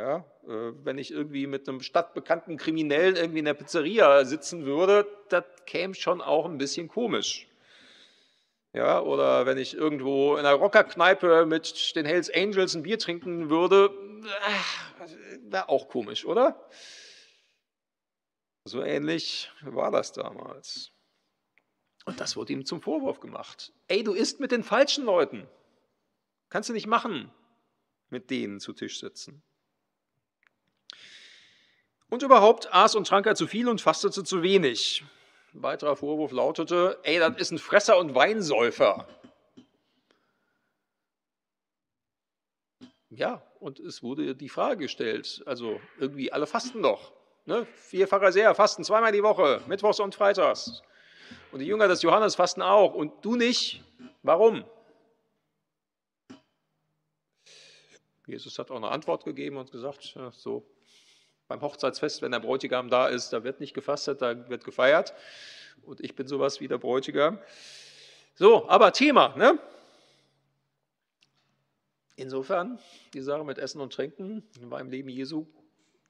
Ja, 0.00 0.24
äh, 0.44 0.72
wenn 0.82 0.96
ich 0.96 1.10
irgendwie 1.10 1.46
mit 1.46 1.68
einem 1.68 1.82
stadtbekannten 1.82 2.56
Kriminellen 2.56 3.16
irgendwie 3.16 3.40
in 3.40 3.44
der 3.44 3.52
Pizzeria 3.52 4.24
sitzen 4.24 4.64
würde, 4.64 5.06
das 5.28 5.44
käme 5.66 5.94
schon 5.94 6.22
auch 6.22 6.46
ein 6.46 6.56
bisschen 6.56 6.88
komisch. 6.88 7.46
Ja, 8.72 9.02
oder 9.02 9.44
wenn 9.44 9.58
ich 9.58 9.74
irgendwo 9.74 10.36
in 10.36 10.46
einer 10.46 10.54
Rockerkneipe 10.54 11.44
mit 11.44 11.94
den 11.96 12.06
Hells 12.06 12.30
Angels 12.34 12.74
ein 12.74 12.82
Bier 12.82 12.98
trinken 12.98 13.50
würde, 13.50 13.90
äh, 15.02 15.50
wäre 15.52 15.68
auch 15.68 15.90
komisch, 15.90 16.24
oder? 16.24 16.66
So 18.64 18.82
ähnlich 18.82 19.50
war 19.60 19.90
das 19.90 20.12
damals. 20.12 20.92
Und 22.06 22.20
das 22.20 22.36
wurde 22.36 22.54
ihm 22.54 22.64
zum 22.64 22.80
Vorwurf 22.80 23.20
gemacht. 23.20 23.74
Ey, 23.88 24.02
du 24.02 24.14
isst 24.14 24.40
mit 24.40 24.50
den 24.50 24.62
falschen 24.62 25.04
Leuten. 25.04 25.46
Kannst 26.48 26.70
du 26.70 26.72
nicht 26.72 26.86
machen, 26.86 27.30
mit 28.08 28.30
denen 28.30 28.60
zu 28.60 28.72
Tisch 28.72 28.98
sitzen. 28.98 29.42
Und 32.10 32.22
überhaupt 32.24 32.72
aß 32.74 32.96
und 32.96 33.06
trank 33.06 33.26
er 33.26 33.36
zu 33.36 33.46
viel 33.46 33.68
und 33.68 33.80
fastete 33.80 34.24
zu 34.24 34.42
wenig. 34.42 35.04
Ein 35.54 35.62
weiterer 35.62 35.94
Vorwurf 35.96 36.32
lautete, 36.32 36.98
ey, 37.04 37.18
das 37.20 37.36
ist 37.36 37.52
ein 37.52 37.58
Fresser 37.58 37.98
und 37.98 38.14
Weinsäufer. 38.14 39.06
Ja, 43.10 43.42
und 43.60 43.78
es 43.80 44.02
wurde 44.02 44.34
die 44.34 44.48
Frage 44.48 44.78
gestellt, 44.78 45.42
also 45.46 45.80
irgendwie 45.98 46.32
alle 46.32 46.46
fasten 46.46 46.82
doch. 46.82 47.12
Ne? 47.46 47.66
Vier 47.74 48.06
Pharisäer 48.06 48.54
fasten 48.54 48.84
zweimal 48.84 49.12
die 49.12 49.22
Woche, 49.22 49.60
Mittwochs 49.66 50.00
und 50.00 50.14
Freitags. 50.14 50.82
Und 51.52 51.60
die 51.60 51.66
Jünger 51.66 51.88
des 51.88 52.02
Johannes 52.02 52.34
fasten 52.34 52.62
auch 52.62 52.94
und 52.94 53.24
du 53.24 53.36
nicht. 53.36 53.82
Warum? 54.22 54.64
Jesus 58.26 58.58
hat 58.58 58.70
auch 58.70 58.76
eine 58.76 58.88
Antwort 58.88 59.24
gegeben 59.24 59.56
und 59.56 59.72
gesagt, 59.72 60.16
so 60.32 60.64
beim 61.50 61.62
Hochzeitsfest, 61.62 62.22
wenn 62.22 62.30
der 62.30 62.38
Bräutigam 62.38 62.88
da 62.88 63.08
ist, 63.08 63.32
da 63.32 63.42
wird 63.42 63.58
nicht 63.58 63.74
gefastet, 63.74 64.22
da 64.22 64.48
wird 64.48 64.64
gefeiert. 64.64 65.12
Und 65.82 66.00
ich 66.00 66.14
bin 66.14 66.28
sowas 66.28 66.60
wie 66.60 66.68
der 66.68 66.78
Bräutigam. 66.78 67.40
So, 68.36 68.68
aber 68.68 68.92
Thema, 68.92 69.36
ne? 69.36 69.58
Insofern, 72.14 72.78
die 73.14 73.20
Sache 73.20 73.44
mit 73.44 73.58
Essen 73.58 73.80
und 73.80 73.92
Trinken 73.92 74.44
war 74.60 74.80
im 74.80 74.90
Leben 74.90 75.08
Jesu 75.08 75.48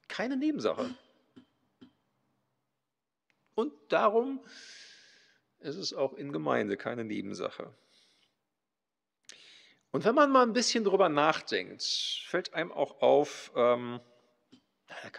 keine 0.09 0.37
Nebensache. 0.37 0.94
Und 3.54 3.73
darum 3.88 4.44
ist 5.61 5.76
es 5.76 5.94
auch 5.94 6.12
in 6.12 6.32
Gemeinde 6.32 6.76
keine 6.76 7.04
Nebensache. 7.04 7.73
Und 9.90 10.04
wenn 10.04 10.14
man 10.14 10.30
mal 10.30 10.42
ein 10.42 10.52
bisschen 10.52 10.85
drüber 10.85 11.09
nachdenkt, 11.09 11.82
fällt 12.26 12.52
einem 12.52 12.73
auch 12.73 13.00
auf, 13.00 13.52
ähm, 13.56 14.00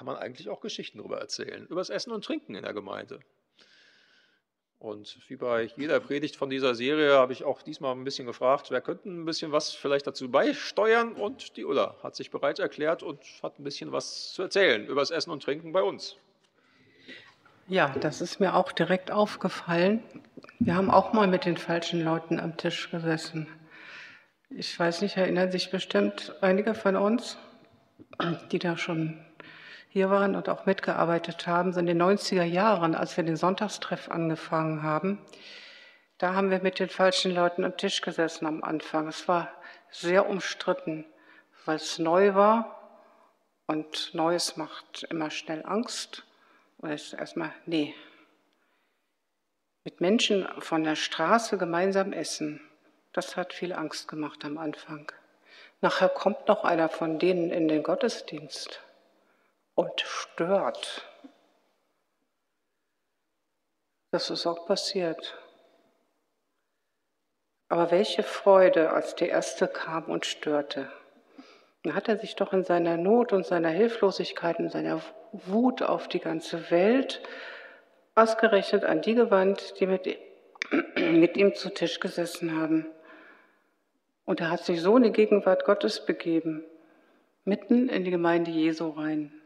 kann 0.01 0.08
man 0.08 0.17
eigentlich 0.17 0.50
auch 0.50 0.62
Geschichten 0.62 0.98
drüber 0.98 1.20
erzählen, 1.20 1.67
über 1.67 1.79
das 1.79 1.91
Essen 1.91 2.12
und 2.12 2.25
Trinken 2.25 2.55
in 2.55 2.63
der 2.63 2.74
Gemeinde. 2.74 3.20
Und 4.79 5.20
wie 5.27 5.36
bei 5.36 5.70
jeder 5.77 6.00
Predigt 6.00 6.38
von 6.38 6.50
dieser 6.50 6.74
Serie 6.74 7.13
habe 7.13 7.34
ich 7.34 7.43
auch 7.43 7.62
diesmal 7.62 7.93
ein 7.93 8.03
bisschen 8.03 8.25
gefragt, 8.25 8.72
wer 8.72 8.81
könnte 8.81 9.08
ein 9.10 9.25
bisschen 9.25 9.51
was 9.51 9.75
vielleicht 9.75 10.08
dazu 10.08 10.31
beisteuern? 10.31 11.13
Und 11.13 11.55
die 11.55 11.65
Ulla 11.65 11.98
hat 12.01 12.15
sich 12.15 12.31
bereit 12.31 12.58
erklärt 12.58 13.03
und 13.03 13.22
hat 13.43 13.60
ein 13.60 13.63
bisschen 13.63 13.91
was 13.91 14.34
zu 14.34 14.41
erzählen 14.41 14.88
über 14.88 15.01
das 15.01 15.12
Essen 15.12 15.29
und 15.29 15.43
Trinken 15.43 15.72
bei 15.72 15.84
uns. 15.84 16.17
Ja, 17.67 17.89
das 17.89 18.22
ist 18.22 18.39
mir 18.39 18.55
auch 18.55 18.72
direkt 18.72 19.12
aufgefallen. 19.12 20.01
Wir 20.58 20.74
haben 20.74 20.89
auch 20.89 21.13
mal 21.13 21.27
mit 21.27 21.46
den 21.46 21.58
falschen 21.58 22.03
Leuten 22.03 22.39
am 22.39 22.58
Tisch 22.58 22.89
gesessen. 22.89 23.46
Ich 24.50 24.79
weiß 24.79 25.03
nicht, 25.03 25.15
erinnern 25.15 25.51
sich 25.51 25.70
bestimmt 25.70 26.34
einige 26.41 26.74
von 26.74 26.96
uns, 26.96 27.38
die 28.51 28.58
da 28.58 28.77
schon 28.77 29.24
hier 29.93 30.10
waren 30.10 30.38
und 30.38 30.48
auch 30.48 30.65
mitgearbeitet 30.65 31.48
haben, 31.48 31.77
in 31.77 31.86
den 31.86 32.01
90er 32.01 32.45
Jahren, 32.45 32.95
als 32.95 33.17
wir 33.17 33.25
den 33.25 33.36
Sonntagstreff 33.36 34.10
angefangen 34.10 34.83
haben, 34.83 35.19
da 36.17 36.33
haben 36.33 36.50
wir 36.50 36.62
mit 36.62 36.79
den 36.79 36.88
falschen 36.88 37.36
Leuten 37.36 37.65
am 37.65 37.75
Tisch 37.75 38.00
gesessen 38.00 38.45
am 38.45 38.63
Anfang. 38.63 39.10
Es 39.10 39.27
war 39.27 39.51
sehr 39.89 40.29
umstritten, 40.29 41.03
weil 41.65 41.75
es 41.75 42.00
neu 42.00 42.36
war 42.36 42.79
und 43.67 44.13
Neues 44.13 44.55
macht 44.55 45.03
immer 45.10 45.29
schnell 45.29 45.65
Angst. 45.65 46.24
Und 46.77 46.91
es 46.91 47.07
ist 47.07 47.13
erstmal, 47.13 47.51
nee. 47.65 47.93
Mit 49.83 50.00
Menschen 50.00 50.48
von 50.60 50.86
der 50.86 50.95
Straße 50.95 51.57
gemeinsam 51.57 52.13
essen, 52.13 52.62
das 53.12 53.36
hat 53.36 53.51
viel 53.51 53.74
Angst 53.74 54.07
gemacht 54.07 54.45
am 54.45 54.57
Anfang. 54.57 55.12
Nachher 55.81 56.07
kommt 56.07 56.48
noch 56.48 56.63
einer 56.63 56.88
von 56.88 57.19
denen 57.19 57.51
in 57.51 57.67
den 57.67 57.83
Gottesdienst 57.83 58.81
und 59.81 60.01
stört. 60.01 61.07
Das 64.11 64.29
ist 64.29 64.45
auch 64.45 64.67
passiert. 64.67 65.35
Aber 67.67 67.89
welche 67.89 68.21
Freude, 68.21 68.91
als 68.91 69.15
der 69.15 69.29
Erste 69.29 69.67
kam 69.67 70.03
und 70.03 70.27
störte. 70.27 70.91
Dann 71.83 71.95
hat 71.95 72.09
er 72.09 72.17
sich 72.17 72.35
doch 72.35 72.53
in 72.53 72.63
seiner 72.63 72.95
Not 72.95 73.33
und 73.33 73.43
seiner 73.43 73.69
Hilflosigkeit 73.69 74.59
und 74.59 74.69
seiner 74.69 75.01
Wut 75.31 75.81
auf 75.81 76.07
die 76.07 76.19
ganze 76.19 76.69
Welt 76.69 77.23
ausgerechnet 78.13 78.83
an 78.83 79.01
die 79.01 79.15
gewandt, 79.15 79.79
die 79.79 79.88
mit, 79.88 80.05
mit 80.95 81.38
ihm 81.38 81.55
zu 81.55 81.73
Tisch 81.73 82.00
gesessen 82.00 82.59
haben. 82.61 82.85
Und 84.25 84.41
er 84.41 84.51
hat 84.51 84.63
sich 84.63 84.79
so 84.79 84.95
in 84.97 85.03
die 85.03 85.11
Gegenwart 85.11 85.65
Gottes 85.65 86.05
begeben, 86.05 86.63
mitten 87.45 87.89
in 87.89 88.03
die 88.03 88.11
Gemeinde 88.11 88.51
Jesu 88.51 88.89
rein. 88.89 89.40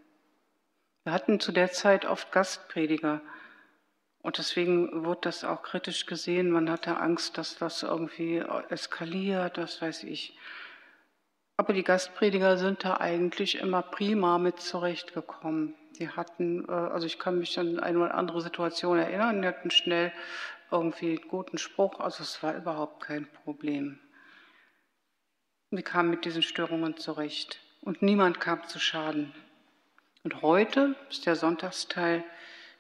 Wir 1.06 1.14
hatten 1.14 1.40
zu 1.40 1.52
der 1.52 1.72
Zeit 1.72 2.06
oft 2.06 2.32
Gastprediger 2.32 3.22
und 4.24 4.40
deswegen 4.40 5.06
wurde 5.06 5.22
das 5.22 5.44
auch 5.44 5.62
kritisch 5.62 6.08
gesehen. 6.08 6.50
Man 6.50 6.68
hatte 6.68 6.98
Angst, 6.98 7.38
dass 7.38 7.60
das 7.60 7.84
irgendwie 7.84 8.44
eskaliert, 8.70 9.60
das 9.60 9.84
weiß 9.84 10.04
ich. 10.06 10.36
Aber 11.58 11.74
die 11.74 11.84
Gastprediger 11.84 12.58
sind 12.58 12.84
da 12.84 12.98
eigentlich 12.98 13.60
immer 13.60 13.84
prima 13.84 14.40
mit 14.40 14.60
zurechtgekommen. 14.60 15.76
Die 16.00 16.10
hatten, 16.10 16.68
äh, 16.68 16.72
also 16.72 17.06
ich 17.06 17.20
kann 17.20 17.38
mich 17.38 17.60
an 17.60 17.80
eine 17.80 18.00
oder 18.00 18.16
andere 18.16 18.42
Situation 18.42 18.98
erinnern, 18.98 19.44
die 19.44 19.48
hatten 19.48 19.70
schnell 19.70 20.12
irgendwie 20.72 21.20
einen 21.20 21.30
guten 21.30 21.60
Spruch, 21.60 22.00
also 22.00 22.24
es 22.24 22.42
war 22.42 22.56
überhaupt 22.56 23.04
kein 23.04 23.28
Problem. 23.28 24.00
Wir 25.70 25.84
kamen 25.84 26.10
mit 26.10 26.26
diesen 26.26 26.42
Störungen 26.42 26.98
zurecht 26.98 27.60
und 27.82 28.02
niemand 28.02 28.40
kam 28.40 28.68
zu 28.68 28.80
Schaden. 28.80 29.32
Und 30.26 30.42
heute 30.42 30.96
ist 31.12 31.28
der 31.28 31.36
Sonntagsteil 31.36 32.24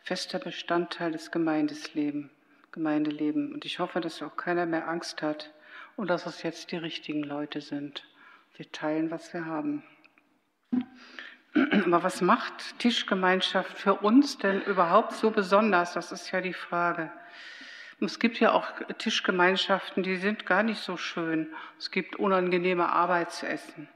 fester 0.01 0.39
Bestandteil 0.39 1.11
des 1.11 1.29
Gemeindesleben, 1.29 2.31
Gemeindeleben. 2.71 3.53
Und 3.53 3.65
ich 3.65 3.77
hoffe, 3.77 4.01
dass 4.01 4.23
auch 4.23 4.35
keiner 4.35 4.65
mehr 4.65 4.87
Angst 4.87 5.21
hat 5.21 5.53
und 5.95 6.09
dass 6.09 6.25
es 6.25 6.41
jetzt 6.41 6.71
die 6.71 6.77
richtigen 6.77 7.21
Leute 7.21 7.61
sind. 7.61 8.03
Wir 8.55 8.71
teilen, 8.71 9.11
was 9.11 9.31
wir 9.31 9.45
haben. 9.45 9.83
Aber 11.53 12.01
was 12.01 12.21
macht 12.21 12.79
Tischgemeinschaft 12.79 13.77
für 13.77 13.93
uns 13.93 14.39
denn 14.39 14.63
überhaupt 14.63 15.11
so 15.11 15.29
besonders? 15.29 15.93
Das 15.93 16.11
ist 16.11 16.31
ja 16.31 16.41
die 16.41 16.51
Frage. 16.51 17.11
Es 18.01 18.17
gibt 18.17 18.39
ja 18.39 18.53
auch 18.53 18.67
Tischgemeinschaften, 18.97 20.01
die 20.01 20.17
sind 20.17 20.47
gar 20.47 20.63
nicht 20.63 20.79
so 20.79 20.97
schön. 20.97 21.53
Es 21.77 21.91
gibt 21.91 22.15
unangenehme 22.15 22.89
Arbeitsessen. 22.89 23.87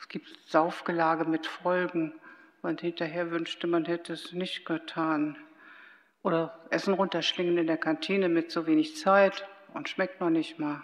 Es 0.00 0.08
gibt 0.08 0.36
Saufgelage 0.48 1.26
mit 1.26 1.46
Folgen. 1.46 2.12
Und 2.62 2.80
hinterher 2.80 3.30
wünschte, 3.30 3.66
man 3.66 3.84
hätte 3.84 4.12
es 4.12 4.32
nicht 4.32 4.64
getan. 4.64 5.36
Oder 6.22 6.58
Essen 6.70 6.94
runterschlingen 6.94 7.56
in 7.58 7.66
der 7.66 7.76
Kantine 7.76 8.28
mit 8.28 8.50
so 8.50 8.66
wenig 8.66 8.96
Zeit 8.96 9.46
und 9.74 9.88
schmeckt 9.88 10.20
noch 10.20 10.30
nicht 10.30 10.58
mal. 10.58 10.82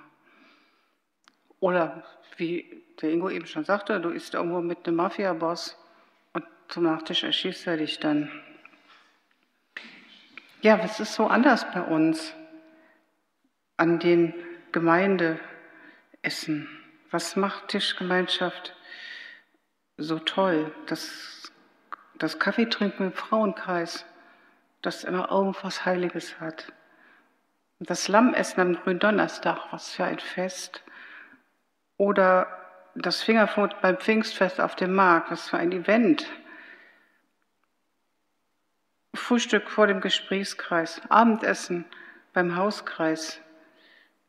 Oder 1.60 2.04
wie 2.36 2.84
der 3.00 3.10
Ingo 3.10 3.30
eben 3.30 3.46
schon 3.46 3.64
sagte, 3.64 4.00
du 4.00 4.10
isst 4.10 4.34
irgendwo 4.34 4.60
mit 4.60 4.86
einem 4.86 4.96
Mafia-Boss 4.96 5.76
und 6.32 6.44
zum 6.68 6.84
Nachtisch 6.84 7.24
erschießt 7.24 7.66
er 7.66 7.78
dich 7.78 7.98
dann. 8.00 8.30
Ja, 10.60 10.82
was 10.82 11.00
ist 11.00 11.14
so 11.14 11.26
anders 11.26 11.66
bei 11.72 11.82
uns 11.82 12.34
an 13.76 13.98
den 13.98 14.32
Gemeindeessen? 14.72 15.40
Was 17.10 17.36
macht 17.36 17.68
Tischgemeinschaft 17.68 18.74
so 19.96 20.18
toll? 20.18 20.72
Das 20.86 21.52
das 22.18 22.38
Kaffeetrinken 22.38 23.06
im 23.06 23.12
Frauenkreis, 23.12 24.04
das 24.82 25.04
immer 25.04 25.30
irgendwas 25.30 25.84
Heiliges 25.84 26.40
hat. 26.40 26.72
Das 27.80 28.08
Lammessen 28.08 28.60
am 28.60 28.74
Gründonnerstag, 28.74 29.58
was 29.72 29.90
für 29.90 30.04
ein 30.04 30.18
Fest. 30.18 30.82
Oder 31.96 32.46
das 32.94 33.22
Fingerfood 33.22 33.80
beim 33.80 33.98
Pfingstfest 33.98 34.60
auf 34.60 34.76
dem 34.76 34.94
Markt, 34.94 35.30
was 35.30 35.48
für 35.48 35.58
ein 35.58 35.72
Event. 35.72 36.26
Frühstück 39.14 39.70
vor 39.70 39.86
dem 39.86 40.00
Gesprächskreis, 40.00 41.00
Abendessen 41.08 41.84
beim 42.32 42.56
Hauskreis, 42.56 43.40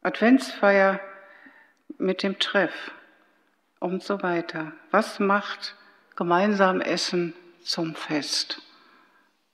Adventsfeier 0.01 0.99
mit 1.97 2.23
dem 2.23 2.39
Treff 2.39 2.91
und 3.79 4.03
so 4.03 4.21
weiter. 4.21 4.73
Was 4.91 5.19
macht 5.19 5.75
gemeinsam 6.15 6.81
Essen 6.81 7.33
zum 7.65 7.95
Fest? 7.95 8.61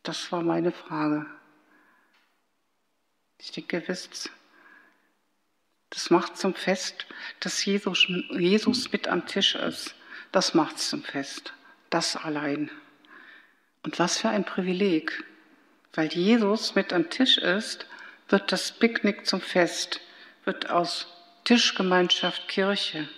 Das 0.04 0.32
war 0.32 0.42
meine 0.42 0.72
Frage. 0.72 1.26
Ich 3.38 3.52
denke, 3.52 3.78
ihr 3.78 3.88
wisst, 3.88 4.30
das 5.90 6.10
macht 6.10 6.38
zum 6.38 6.54
Fest, 6.54 7.06
dass 7.40 7.66
Jesus, 7.66 8.08
Jesus 8.30 8.92
mit 8.92 9.08
am 9.08 9.26
Tisch 9.26 9.56
ist. 9.56 9.96
Das 10.32 10.54
macht 10.54 10.80
zum 10.80 11.04
Fest. 11.04 11.54
Das 11.90 12.16
allein. 12.16 12.70
Und 13.84 14.00
was 14.00 14.18
für 14.20 14.30
ein 14.30 14.46
Privileg. 14.46 15.24
Weil 15.94 16.08
Jesus 16.08 16.76
mit 16.76 16.94
am 16.94 17.10
Tisch 17.10 17.38
ist, 17.38 17.86
wird 18.30 18.52
das 18.52 18.72
Picknick 18.72 19.26
zum 19.26 19.42
Fest, 19.42 20.00
wird 20.46 20.70
aus 20.70 21.08
Tischgemeinschaft 21.44 22.48
Kirche, 22.48 23.10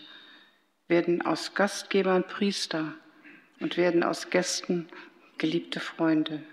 werden 0.87 1.21
aus 1.21 1.53
Gastgebern 1.53 2.27
Priester 2.27 2.95
und 3.63 3.77
werden 3.77 4.03
aus 4.03 4.29
Gästen 4.29 4.89
geliebte 5.37 5.79
Freunde. 5.79 6.43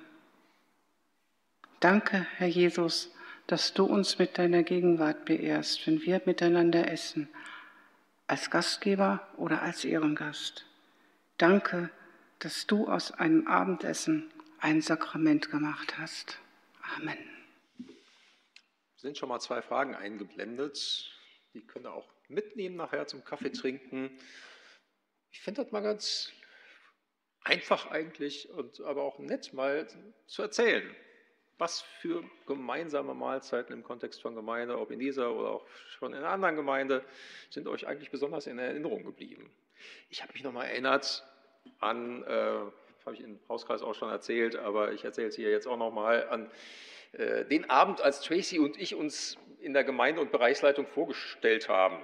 Danke, 1.81 2.25
Herr 2.37 2.47
Jesus, 2.47 3.13
dass 3.49 3.75
du 3.75 3.85
uns 3.85 4.21
mit 4.21 4.39
deiner 4.39 4.63
Gegenwart 4.63 5.25
beehrst, 5.25 5.85
wenn 5.89 6.01
wir 6.03 6.23
miteinander 6.25 6.89
essen, 6.89 7.29
als 8.29 8.49
Gastgeber 8.49 9.27
oder 9.37 9.61
als 9.61 9.85
Ehrengast. 9.85 10.67
Danke, 11.37 11.91
dass 12.39 12.69
du 12.69 12.87
aus 12.87 13.11
einem 13.11 13.49
Abendessen 13.49 14.31
ein 14.61 14.81
Sakrament 14.81 15.51
gemacht 15.51 15.99
hast. 15.99 16.39
Amen. 16.97 17.19
Sind 18.99 19.19
schon 19.19 19.31
mal 19.31 19.41
zwei 19.41 19.63
Fragen 19.63 19.97
eingeblendet. 19.97 21.11
Die 21.55 21.67
könnt 21.67 21.87
ihr 21.87 21.93
auch 21.93 22.09
mitnehmen 22.29 22.77
nachher 22.77 23.09
zum 23.09 23.25
Kaffee 23.25 23.51
trinken. 23.51 24.17
Ich 25.33 25.41
finde 25.41 25.65
das 25.65 25.73
mal 25.73 25.81
ganz 25.81 26.33
einfach 27.43 27.91
eigentlich 27.91 28.51
und 28.51 28.81
aber 28.83 29.03
auch 29.03 29.19
nett 29.19 29.53
mal 29.53 29.87
zu 30.27 30.43
erzählen, 30.43 30.89
was 31.59 31.83
für 31.83 32.25
gemeinsame 32.47 33.15
Mahlzeiten 33.15 33.73
im 33.73 33.83
Kontext 33.83 34.23
von 34.23 34.35
Gemeinde, 34.35 34.79
ob 34.79 34.91
in 34.91 34.99
dieser 34.99 35.35
oder 35.35 35.51
auch 35.51 35.67
schon 35.89 36.13
in 36.13 36.19
einer 36.19 36.31
anderen 36.31 36.57
Gemeinde, 36.57 37.05
sind 37.51 37.69
euch 37.69 37.87
eigentlich 37.87 38.11
besonders 38.11 38.47
in 38.47 38.59
Erinnerung 38.59 39.05
geblieben. 39.05 39.51
Ich 40.09 40.23
habe 40.23 40.33
mich 40.33 40.43
nochmal 40.43 40.67
erinnert 40.67 41.25
an, 41.81 42.23
äh, 42.25 42.27
habe 43.05 43.15
ich 43.15 43.21
im 43.21 43.39
Hauskreis 43.49 43.83
auch 43.83 43.95
schon 43.95 44.11
erzählt, 44.11 44.57
aber 44.57 44.93
ich 44.93 45.05
erzähle 45.05 45.29
es 45.29 45.37
hier 45.37 45.51
jetzt 45.51 45.67
auch 45.67 45.77
nochmal, 45.77 46.29
an 46.29 46.51
äh, 47.13 47.45
den 47.45 47.69
Abend, 47.69 48.01
als 48.01 48.21
Tracy 48.21 48.59
und 48.59 48.81
ich 48.81 48.95
uns 48.95 49.37
in 49.61 49.73
der 49.73 49.85
Gemeinde 49.85 50.21
und 50.21 50.33
Bereichsleitung 50.33 50.87
vorgestellt 50.87 51.69
haben. 51.69 51.99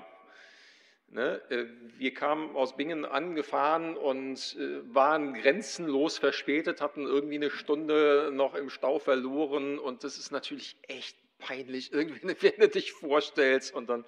Ne? 1.16 1.40
Äh, 1.48 1.64
wir 1.96 2.12
kamen 2.12 2.54
aus 2.54 2.76
Bingen 2.76 3.06
angefahren 3.06 3.96
und 3.96 4.54
äh, 4.60 4.94
waren 4.94 5.32
grenzenlos 5.32 6.18
verspätet, 6.18 6.82
hatten 6.82 7.06
irgendwie 7.06 7.36
eine 7.36 7.48
Stunde 7.48 8.28
noch 8.34 8.54
im 8.54 8.68
Stau 8.68 8.98
verloren 8.98 9.78
und 9.78 10.04
das 10.04 10.18
ist 10.18 10.30
natürlich 10.30 10.76
echt 10.82 11.16
peinlich, 11.38 11.90
irgendwie, 11.94 12.20
wenn 12.42 12.60
du 12.60 12.68
dich 12.68 12.92
vorstellst 12.92 13.74
und 13.74 13.88
dann 13.88 14.04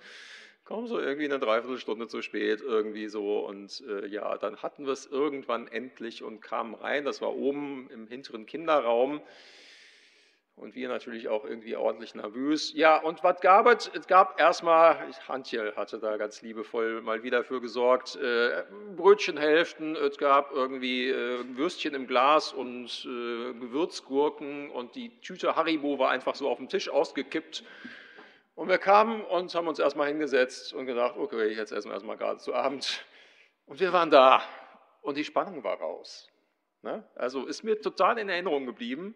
kommst 0.67 0.93
du 0.93 0.99
irgendwie 0.99 1.25
eine 1.25 1.39
Dreiviertelstunde 1.39 2.09
zu 2.09 2.21
spät, 2.21 2.61
irgendwie 2.61 3.09
so 3.09 3.39
und 3.39 3.83
äh, 3.89 4.07
ja, 4.07 4.37
dann 4.37 4.59
hatten 4.59 4.85
wir 4.85 4.93
es 4.93 5.07
irgendwann 5.07 5.67
endlich 5.67 6.23
und 6.23 6.43
kamen 6.43 6.75
rein, 6.75 7.07
das 7.07 7.23
war 7.23 7.35
oben 7.35 7.89
im 7.91 8.07
hinteren 8.07 8.45
Kinderraum 8.45 9.23
und 10.61 10.75
wir 10.75 10.89
natürlich 10.89 11.29
auch 11.29 11.45
irgendwie 11.45 11.77
ordentlich 11.77 12.15
nervös. 12.15 12.73
Ja, 12.75 12.97
und 12.99 13.23
was 13.23 13.41
gab 13.41 13.67
es? 13.67 13.91
Es 13.95 14.07
gab 14.07 14.41
erstmal, 14.41 14.97
Antje 15.27 15.75
hatte 15.77 15.99
da 15.99 16.17
ganz 16.17 16.43
liebevoll 16.43 17.01
mal 17.03 17.23
wieder 17.23 17.45
für 17.45 17.61
gesorgt, 17.61 18.17
äh, 18.17 18.65
Brötchenhälften, 18.97 19.97
es 19.97 20.19
gab 20.19 20.53
irgendwie 20.53 21.11
äh, 21.11 21.45
Würstchen 21.57 21.95
im 21.95 22.07
Glas 22.07 22.53
und 22.53 22.87
äh, 23.05 23.55
Gewürzgurken 23.55 24.71
und 24.71 24.95
die 24.95 25.19
Tüte 25.21 25.57
Haribo 25.57 25.99
war 25.99 26.11
einfach 26.11 26.35
so 26.35 26.49
auf 26.49 26.59
dem 26.59 26.69
Tisch 26.69 26.89
ausgekippt. 26.89 27.65
Und 28.55 28.69
wir 28.69 28.79
kamen 28.79 29.23
und 29.23 29.55
haben 29.55 29.69
uns 29.69 29.79
erstmal 29.79 30.09
hingesetzt 30.09 30.73
und 30.73 30.87
gedacht, 30.87 31.17
okay, 31.17 31.55
jetzt 31.55 31.71
essen 31.71 31.91
wir 31.91 31.95
erstmal 31.95 32.17
gerade 32.17 32.39
zu 32.39 32.55
Abend. 32.55 33.05
Und 33.67 33.79
wir 33.79 33.93
waren 33.93 34.11
da 34.11 34.43
und 35.03 35.17
die 35.17 35.25
Spannung 35.25 35.63
war 35.63 35.79
raus. 35.79 36.29
Ne? 36.83 37.05
Also 37.17 37.47
ist 37.47 37.65
mir 37.65 37.81
total 37.81 38.19
in 38.19 38.29
Erinnerung 38.29 38.67
geblieben. 38.67 39.15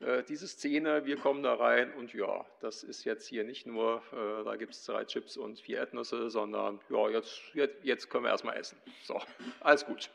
Äh, 0.00 0.24
diese 0.24 0.48
Szene, 0.48 1.06
wir 1.06 1.16
kommen 1.16 1.42
da 1.42 1.54
rein 1.54 1.92
und 1.94 2.12
ja, 2.12 2.44
das 2.60 2.82
ist 2.82 3.04
jetzt 3.04 3.28
hier 3.28 3.44
nicht 3.44 3.66
nur, 3.66 4.02
äh, 4.12 4.44
da 4.44 4.56
gibt 4.56 4.72
es 4.74 4.84
drei 4.84 5.04
Chips 5.04 5.36
und 5.36 5.60
vier 5.60 5.78
Erdnüsse, 5.78 6.30
sondern 6.30 6.80
ja, 6.90 7.08
jetzt, 7.08 7.40
jetzt, 7.54 7.84
jetzt 7.84 8.10
können 8.10 8.24
wir 8.24 8.30
erstmal 8.30 8.56
essen. 8.56 8.78
So, 9.04 9.20
alles 9.60 9.86
gut. 9.86 10.10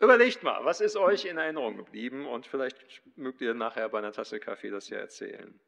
Überlegt 0.00 0.42
mal, 0.42 0.64
was 0.64 0.80
ist 0.80 0.96
euch 0.96 1.26
in 1.26 1.38
Erinnerung 1.38 1.76
geblieben 1.76 2.26
und 2.26 2.46
vielleicht 2.46 3.02
mögt 3.16 3.40
ihr 3.40 3.54
nachher 3.54 3.88
bei 3.88 3.98
einer 3.98 4.12
Tasse 4.12 4.40
Kaffee 4.40 4.70
das 4.70 4.88
ja 4.88 4.98
erzählen. 4.98 5.60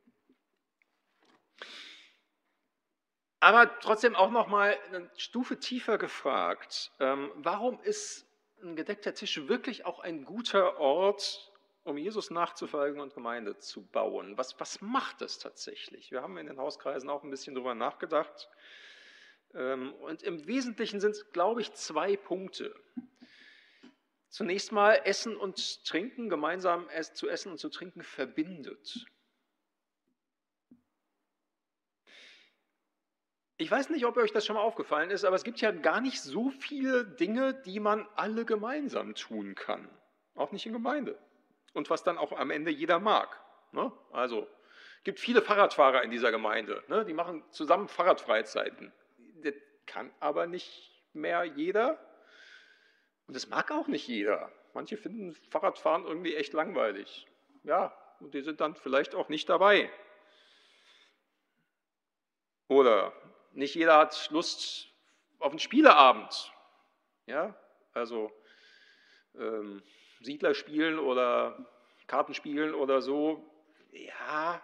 Aber 3.39 3.79
trotzdem 3.79 4.17
auch 4.17 4.31
noch 4.31 4.49
mal 4.49 4.77
eine 4.89 5.11
Stufe 5.19 5.61
tiefer 5.61 5.99
gefragt: 5.99 6.91
ähm, 6.99 7.31
Warum 7.37 7.79
ist 7.83 8.24
ein 8.65 8.77
gedeckter 8.77 9.15
Tisch 9.15 9.47
wirklich 9.47 9.85
auch 9.85 10.01
ein 10.01 10.25
guter 10.25 10.79
Ort, 10.79 11.53
um 11.85 11.99
Jesus 11.99 12.31
nachzufolgen 12.31 13.01
und 13.01 13.15
Gemeinde 13.15 13.59
zu 13.59 13.87
bauen? 13.87 14.37
Was, 14.37 14.59
was 14.59 14.81
macht 14.81 15.23
es 15.23 15.39
tatsächlich? 15.39 16.11
Wir 16.11 16.23
haben 16.23 16.39
in 16.39 16.47
den 16.47 16.59
Hauskreisen 16.59 17.11
auch 17.11 17.23
ein 17.23 17.31
bisschen 17.31 17.55
darüber 17.55 17.75
nachgedacht. 17.75 18.49
Ähm, 19.55 19.93
und 19.95 20.23
im 20.23 20.47
Wesentlichen 20.47 21.01
sind 21.01 21.13
es, 21.13 21.31
glaube 21.33 21.61
ich, 21.61 21.73
zwei 21.75 22.17
Punkte. 22.17 22.75
Zunächst 24.29 24.73
mal 24.73 24.95
Essen 25.05 25.37
und 25.37 25.85
Trinken, 25.85 26.29
gemeinsam 26.29 26.89
zu 27.13 27.29
essen 27.29 27.53
und 27.53 27.59
zu 27.59 27.69
trinken, 27.69 28.03
verbindet. 28.03 29.07
Ich 33.57 33.71
weiß 33.71 33.91
nicht, 33.91 34.05
ob 34.05 34.17
euch 34.17 34.33
das 34.33 34.45
schon 34.45 34.57
mal 34.57 34.63
aufgefallen 34.63 35.11
ist, 35.11 35.25
aber 35.25 35.37
es 35.37 35.45
gibt 35.45 35.61
ja 35.61 35.71
gar 35.71 36.01
nicht 36.01 36.21
so 36.21 36.51
viele 36.51 37.05
Dinge, 37.05 37.55
die 37.55 37.79
man 37.79 38.09
alle 38.17 38.45
gemeinsam 38.45 39.15
tun 39.15 39.55
kann. 39.55 39.89
Auch 40.35 40.51
nicht 40.51 40.67
in 40.67 40.73
Gemeinde. 40.73 41.17
Und 41.73 41.89
was 41.89 42.03
dann 42.03 42.19
auch 42.19 42.33
am 42.33 42.51
Ende 42.51 42.73
jeder 42.73 42.99
mag. 42.99 43.41
Ne? 43.71 43.93
Also, 44.11 44.49
es 44.99 45.05
gibt 45.05 45.21
viele 45.21 45.41
Fahrradfahrer 45.41 46.03
in 46.03 46.11
dieser 46.11 46.33
Gemeinde. 46.33 46.83
Ne? 46.89 47.05
Die 47.05 47.13
machen 47.13 47.45
zusammen 47.51 47.87
Fahrradfreizeiten. 47.87 48.93
Das 49.43 49.55
kann 49.87 50.11
aber 50.19 50.47
nicht 50.47 50.93
mehr 51.13 51.45
jeder. 51.45 51.99
Und 53.27 53.37
das 53.37 53.49
mag 53.49 53.71
auch 53.71 53.87
nicht 53.87 54.09
jeder. 54.09 54.51
Manche 54.73 54.97
finden 54.97 55.33
Fahrradfahren 55.51 56.05
irgendwie 56.05 56.35
echt 56.35 56.53
langweilig. 56.53 57.29
Ja, 57.63 57.97
und 58.19 58.35
die 58.35 58.43
sind 58.43 58.61
dann 58.61 58.75
vielleicht 58.75 59.15
auch 59.15 59.29
nicht 59.29 59.49
dabei. 59.49 59.91
Oder 62.67 63.13
nicht 63.55 63.75
jeder 63.75 63.99
hat 63.99 64.29
Lust 64.31 64.89
auf 65.39 65.51
einen 65.51 65.59
Spieleabend. 65.59 66.53
Ja, 67.27 67.55
also 67.93 68.31
ähm, 69.35 69.83
Siedler 70.21 70.55
spielen 70.55 70.99
oder 70.99 71.67
Kartenspielen 72.07 72.75
oder 72.75 73.01
so. 73.01 73.45
Ja, 73.93 74.61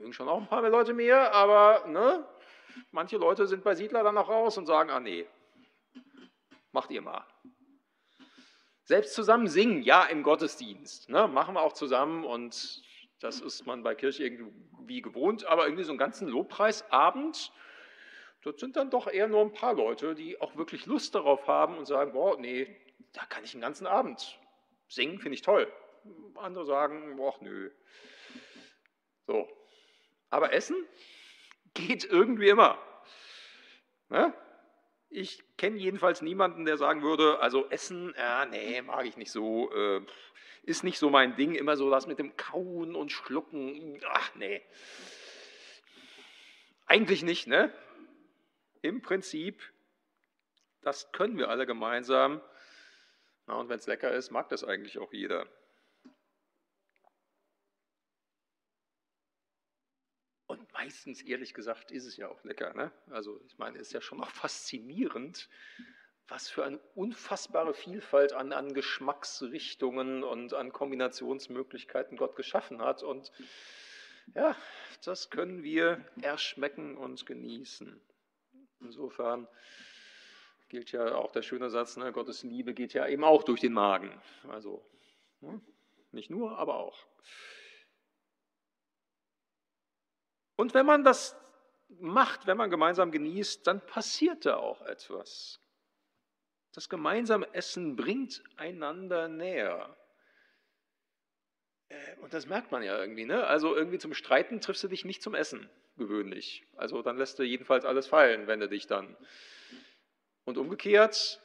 mögen 0.00 0.12
schon 0.12 0.28
auch 0.28 0.40
ein 0.40 0.48
paar 0.48 0.62
mehr 0.62 0.70
Leute 0.70 0.94
mehr, 0.94 1.32
aber 1.32 1.86
ne, 1.86 2.26
manche 2.90 3.18
Leute 3.18 3.46
sind 3.46 3.62
bei 3.62 3.74
Siedler 3.74 4.02
dann 4.02 4.18
auch 4.18 4.28
raus 4.28 4.58
und 4.58 4.66
sagen, 4.66 4.90
ah 4.90 5.00
nee, 5.00 5.26
macht 6.72 6.90
ihr 6.90 7.02
mal. 7.02 7.24
Selbst 8.84 9.14
zusammen 9.14 9.46
singen, 9.46 9.82
ja, 9.82 10.04
im 10.04 10.22
Gottesdienst. 10.22 11.08
Ne, 11.08 11.28
machen 11.28 11.54
wir 11.54 11.62
auch 11.62 11.74
zusammen 11.74 12.24
und 12.24 12.82
das 13.20 13.40
ist 13.40 13.66
man 13.66 13.82
bei 13.82 13.94
Kirche 13.94 14.24
irgendwie 14.24 15.02
gewohnt, 15.02 15.46
aber 15.46 15.64
irgendwie 15.64 15.84
so 15.84 15.92
einen 15.92 15.98
ganzen 15.98 16.28
Lobpreisabend, 16.28 17.52
dort 18.42 18.58
sind 18.58 18.76
dann 18.76 18.90
doch 18.90 19.06
eher 19.06 19.28
nur 19.28 19.42
ein 19.42 19.52
paar 19.52 19.74
Leute, 19.74 20.14
die 20.14 20.40
auch 20.40 20.56
wirklich 20.56 20.86
Lust 20.86 21.14
darauf 21.14 21.46
haben 21.46 21.76
und 21.78 21.86
sagen, 21.86 22.12
boah, 22.12 22.38
nee, 22.38 22.74
da 23.12 23.24
kann 23.26 23.44
ich 23.44 23.52
den 23.52 23.60
ganzen 23.60 23.86
Abend 23.86 24.38
singen, 24.88 25.18
finde 25.18 25.34
ich 25.34 25.42
toll. 25.42 25.70
Andere 26.34 26.64
sagen, 26.64 27.16
boah, 27.16 27.36
nö. 27.40 27.70
So. 29.26 29.48
Aber 30.30 30.52
Essen 30.52 30.76
geht 31.74 32.04
irgendwie 32.04 32.48
immer. 32.48 32.78
Ne? 34.08 34.34
Ich 35.10 35.42
kenne 35.56 35.76
jedenfalls 35.76 36.22
niemanden, 36.22 36.64
der 36.64 36.76
sagen 36.76 37.02
würde, 37.02 37.40
also 37.40 37.68
Essen, 37.68 38.14
ja, 38.16 38.46
nee, 38.46 38.80
mag 38.80 39.04
ich 39.06 39.16
nicht 39.16 39.32
so, 39.32 39.72
äh, 39.72 40.00
ist 40.62 40.84
nicht 40.84 40.98
so 40.98 41.10
mein 41.10 41.36
Ding, 41.36 41.54
immer 41.54 41.76
so 41.76 41.90
das 41.90 42.06
mit 42.06 42.18
dem 42.18 42.36
Kauen 42.36 42.94
und 42.94 43.10
Schlucken, 43.12 44.00
ach 44.08 44.34
nee. 44.34 44.62
Eigentlich 46.86 47.22
nicht, 47.22 47.46
ne? 47.46 47.72
Im 48.82 49.02
Prinzip, 49.02 49.62
das 50.82 51.12
können 51.12 51.38
wir 51.38 51.48
alle 51.48 51.66
gemeinsam. 51.66 52.40
Na, 53.46 53.54
und 53.54 53.68
wenn 53.68 53.78
es 53.78 53.86
lecker 53.86 54.12
ist, 54.12 54.30
mag 54.30 54.48
das 54.48 54.64
eigentlich 54.64 54.98
auch 54.98 55.12
jeder. 55.12 55.46
Und 60.46 60.72
meistens, 60.72 61.22
ehrlich 61.22 61.54
gesagt, 61.54 61.92
ist 61.92 62.06
es 62.06 62.16
ja 62.16 62.28
auch 62.28 62.42
lecker. 62.42 62.74
Ne? 62.74 62.90
Also 63.10 63.40
ich 63.46 63.56
meine, 63.58 63.78
es 63.78 63.88
ist 63.88 63.92
ja 63.92 64.00
schon 64.00 64.20
auch 64.20 64.30
faszinierend, 64.30 65.48
was 66.30 66.48
für 66.48 66.64
eine 66.64 66.78
unfassbare 66.94 67.74
Vielfalt 67.74 68.32
an, 68.32 68.52
an 68.52 68.72
Geschmacksrichtungen 68.72 70.22
und 70.22 70.54
an 70.54 70.72
Kombinationsmöglichkeiten 70.72 72.16
Gott 72.16 72.36
geschaffen 72.36 72.80
hat. 72.80 73.02
Und 73.02 73.32
ja, 74.34 74.56
das 75.04 75.30
können 75.30 75.64
wir 75.64 76.04
erschmecken 76.22 76.96
und 76.96 77.26
genießen. 77.26 78.00
Insofern 78.80 79.48
gilt 80.68 80.92
ja 80.92 81.16
auch 81.16 81.32
der 81.32 81.42
schöne 81.42 81.68
Satz, 81.68 81.96
ne, 81.96 82.12
Gottes 82.12 82.44
Liebe 82.44 82.74
geht 82.74 82.92
ja 82.92 83.08
eben 83.08 83.24
auch 83.24 83.42
durch 83.42 83.60
den 83.60 83.72
Magen. 83.72 84.22
Also 84.48 84.86
ne, 85.40 85.60
nicht 86.12 86.30
nur, 86.30 86.56
aber 86.58 86.76
auch. 86.76 87.06
Und 90.54 90.74
wenn 90.74 90.86
man 90.86 91.02
das 91.02 91.36
macht, 91.88 92.46
wenn 92.46 92.56
man 92.56 92.70
gemeinsam 92.70 93.10
genießt, 93.10 93.66
dann 93.66 93.84
passiert 93.84 94.46
da 94.46 94.58
auch 94.58 94.82
etwas. 94.82 95.59
Das 96.72 96.88
gemeinsame 96.88 97.52
Essen 97.54 97.96
bringt 97.96 98.42
einander 98.56 99.28
näher. 99.28 99.96
Äh, 101.88 102.16
und 102.22 102.32
das 102.32 102.46
merkt 102.46 102.70
man 102.70 102.82
ja 102.82 102.98
irgendwie. 102.98 103.24
Ne? 103.24 103.46
Also 103.46 103.74
irgendwie 103.74 103.98
zum 103.98 104.14
Streiten 104.14 104.60
triffst 104.60 104.84
du 104.84 104.88
dich 104.88 105.04
nicht 105.04 105.22
zum 105.22 105.34
Essen 105.34 105.68
gewöhnlich. 105.96 106.64
Also 106.76 107.02
dann 107.02 107.18
lässt 107.18 107.38
du 107.38 107.42
jedenfalls 107.42 107.84
alles 107.84 108.06
fallen, 108.06 108.46
wenn 108.46 108.60
du 108.60 108.68
dich 108.68 108.86
dann. 108.86 109.16
Und 110.44 110.56
umgekehrt, 110.58 111.40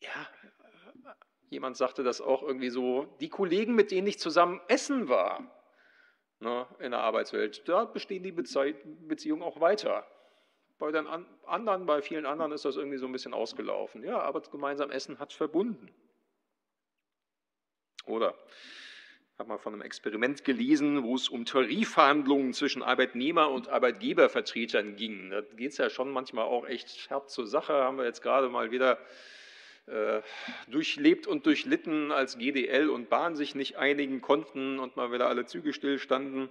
ja, 0.00 0.28
jemand 1.50 1.76
sagte 1.76 2.02
das 2.02 2.20
auch 2.20 2.42
irgendwie 2.42 2.70
so, 2.70 3.04
die 3.20 3.28
Kollegen, 3.28 3.74
mit 3.74 3.90
denen 3.90 4.06
ich 4.06 4.18
zusammen 4.18 4.60
essen 4.68 5.08
war 5.08 5.54
ne, 6.40 6.66
in 6.78 6.90
der 6.92 7.00
Arbeitswelt, 7.00 7.68
da 7.68 7.84
bestehen 7.84 8.22
die 8.22 8.32
Beziehungen 8.32 9.42
auch 9.42 9.60
weiter. 9.60 10.06
Bei 10.78 10.92
den 10.92 11.06
anderen, 11.44 11.86
bei 11.86 12.02
vielen 12.02 12.26
anderen 12.26 12.52
ist 12.52 12.64
das 12.64 12.76
irgendwie 12.76 12.98
so 12.98 13.06
ein 13.06 13.12
bisschen 13.12 13.34
ausgelaufen. 13.34 14.04
Ja, 14.04 14.20
aber 14.20 14.40
gemeinsam 14.42 14.90
Essen 14.90 15.18
hat 15.18 15.32
verbunden. 15.32 15.90
Oder 18.06 18.34
habe 19.38 19.50
mal 19.50 19.58
von 19.58 19.72
einem 19.72 19.82
Experiment 19.82 20.42
gelesen, 20.42 21.04
wo 21.04 21.14
es 21.14 21.28
um 21.28 21.44
Tarifverhandlungen 21.44 22.52
zwischen 22.52 22.82
Arbeitnehmer 22.82 23.50
und 23.50 23.68
Arbeitgebervertretern 23.68 24.96
ging. 24.96 25.30
Da 25.30 25.42
geht 25.42 25.72
es 25.72 25.78
ja 25.78 25.90
schon 25.90 26.10
manchmal 26.10 26.44
auch 26.44 26.66
echt 26.66 27.08
herb 27.08 27.30
zur 27.30 27.46
Sache. 27.46 27.72
Haben 27.72 27.98
wir 27.98 28.04
jetzt 28.04 28.20
gerade 28.20 28.48
mal 28.48 28.72
wieder 28.72 28.98
äh, 29.86 30.22
durchlebt 30.66 31.28
und 31.28 31.46
durchlitten, 31.46 32.10
als 32.10 32.38
GDL 32.38 32.90
und 32.90 33.10
Bahn 33.10 33.36
sich 33.36 33.54
nicht 33.54 33.76
einigen 33.76 34.20
konnten 34.20 34.80
und 34.80 34.96
mal 34.96 35.12
wieder 35.12 35.28
alle 35.28 35.46
Züge 35.46 35.72
stillstanden. 35.72 36.48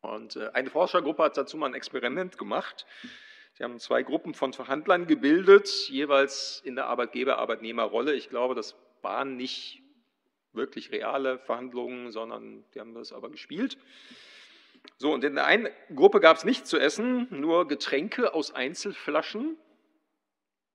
Und 0.00 0.34
äh, 0.34 0.50
eine 0.54 0.70
Forschergruppe 0.70 1.22
hat 1.22 1.36
dazu 1.36 1.56
mal 1.56 1.66
ein 1.66 1.74
Experiment 1.74 2.36
gemacht. 2.36 2.84
Sie 3.54 3.64
haben 3.64 3.78
zwei 3.78 4.02
Gruppen 4.02 4.32
von 4.32 4.52
Verhandlern 4.54 5.06
gebildet, 5.06 5.68
jeweils 5.88 6.62
in 6.64 6.74
der 6.74 6.86
Arbeitgeber-Arbeitnehmer-Rolle. 6.86 8.14
Ich 8.14 8.30
glaube, 8.30 8.54
das 8.54 8.76
waren 9.02 9.36
nicht 9.36 9.82
wirklich 10.52 10.90
reale 10.90 11.38
Verhandlungen, 11.38 12.12
sondern 12.12 12.64
die 12.74 12.80
haben 12.80 12.94
das 12.94 13.12
aber 13.12 13.30
gespielt. 13.30 13.76
So, 14.96 15.12
und 15.12 15.22
in 15.22 15.34
der 15.34 15.44
einen 15.44 15.68
Gruppe 15.94 16.20
gab 16.20 16.38
es 16.38 16.44
nichts 16.44 16.68
zu 16.70 16.78
essen, 16.78 17.28
nur 17.30 17.68
Getränke 17.68 18.34
aus 18.34 18.54
Einzelflaschen. 18.54 19.58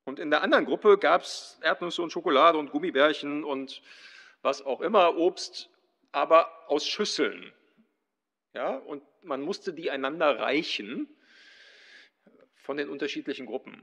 Und 0.05 0.19
in 0.19 0.29
der 0.29 0.41
anderen 0.43 0.65
Gruppe 0.65 0.97
gab 0.97 1.23
es 1.23 1.59
Erdnüsse 1.61 2.01
und 2.01 2.11
Schokolade 2.11 2.57
und 2.57 2.71
Gummibärchen 2.71 3.43
und 3.43 3.81
was 4.41 4.61
auch 4.65 4.81
immer, 4.81 5.17
Obst, 5.17 5.69
aber 6.11 6.49
aus 6.69 6.87
Schüsseln. 6.87 7.51
Ja, 8.53 8.77
und 8.77 9.03
man 9.23 9.41
musste 9.41 9.73
die 9.73 9.91
einander 9.91 10.39
reichen 10.39 11.09
von 12.67 12.75
den 12.75 12.89
unterschiedlichen 12.89 13.45
Gruppen. 13.45 13.81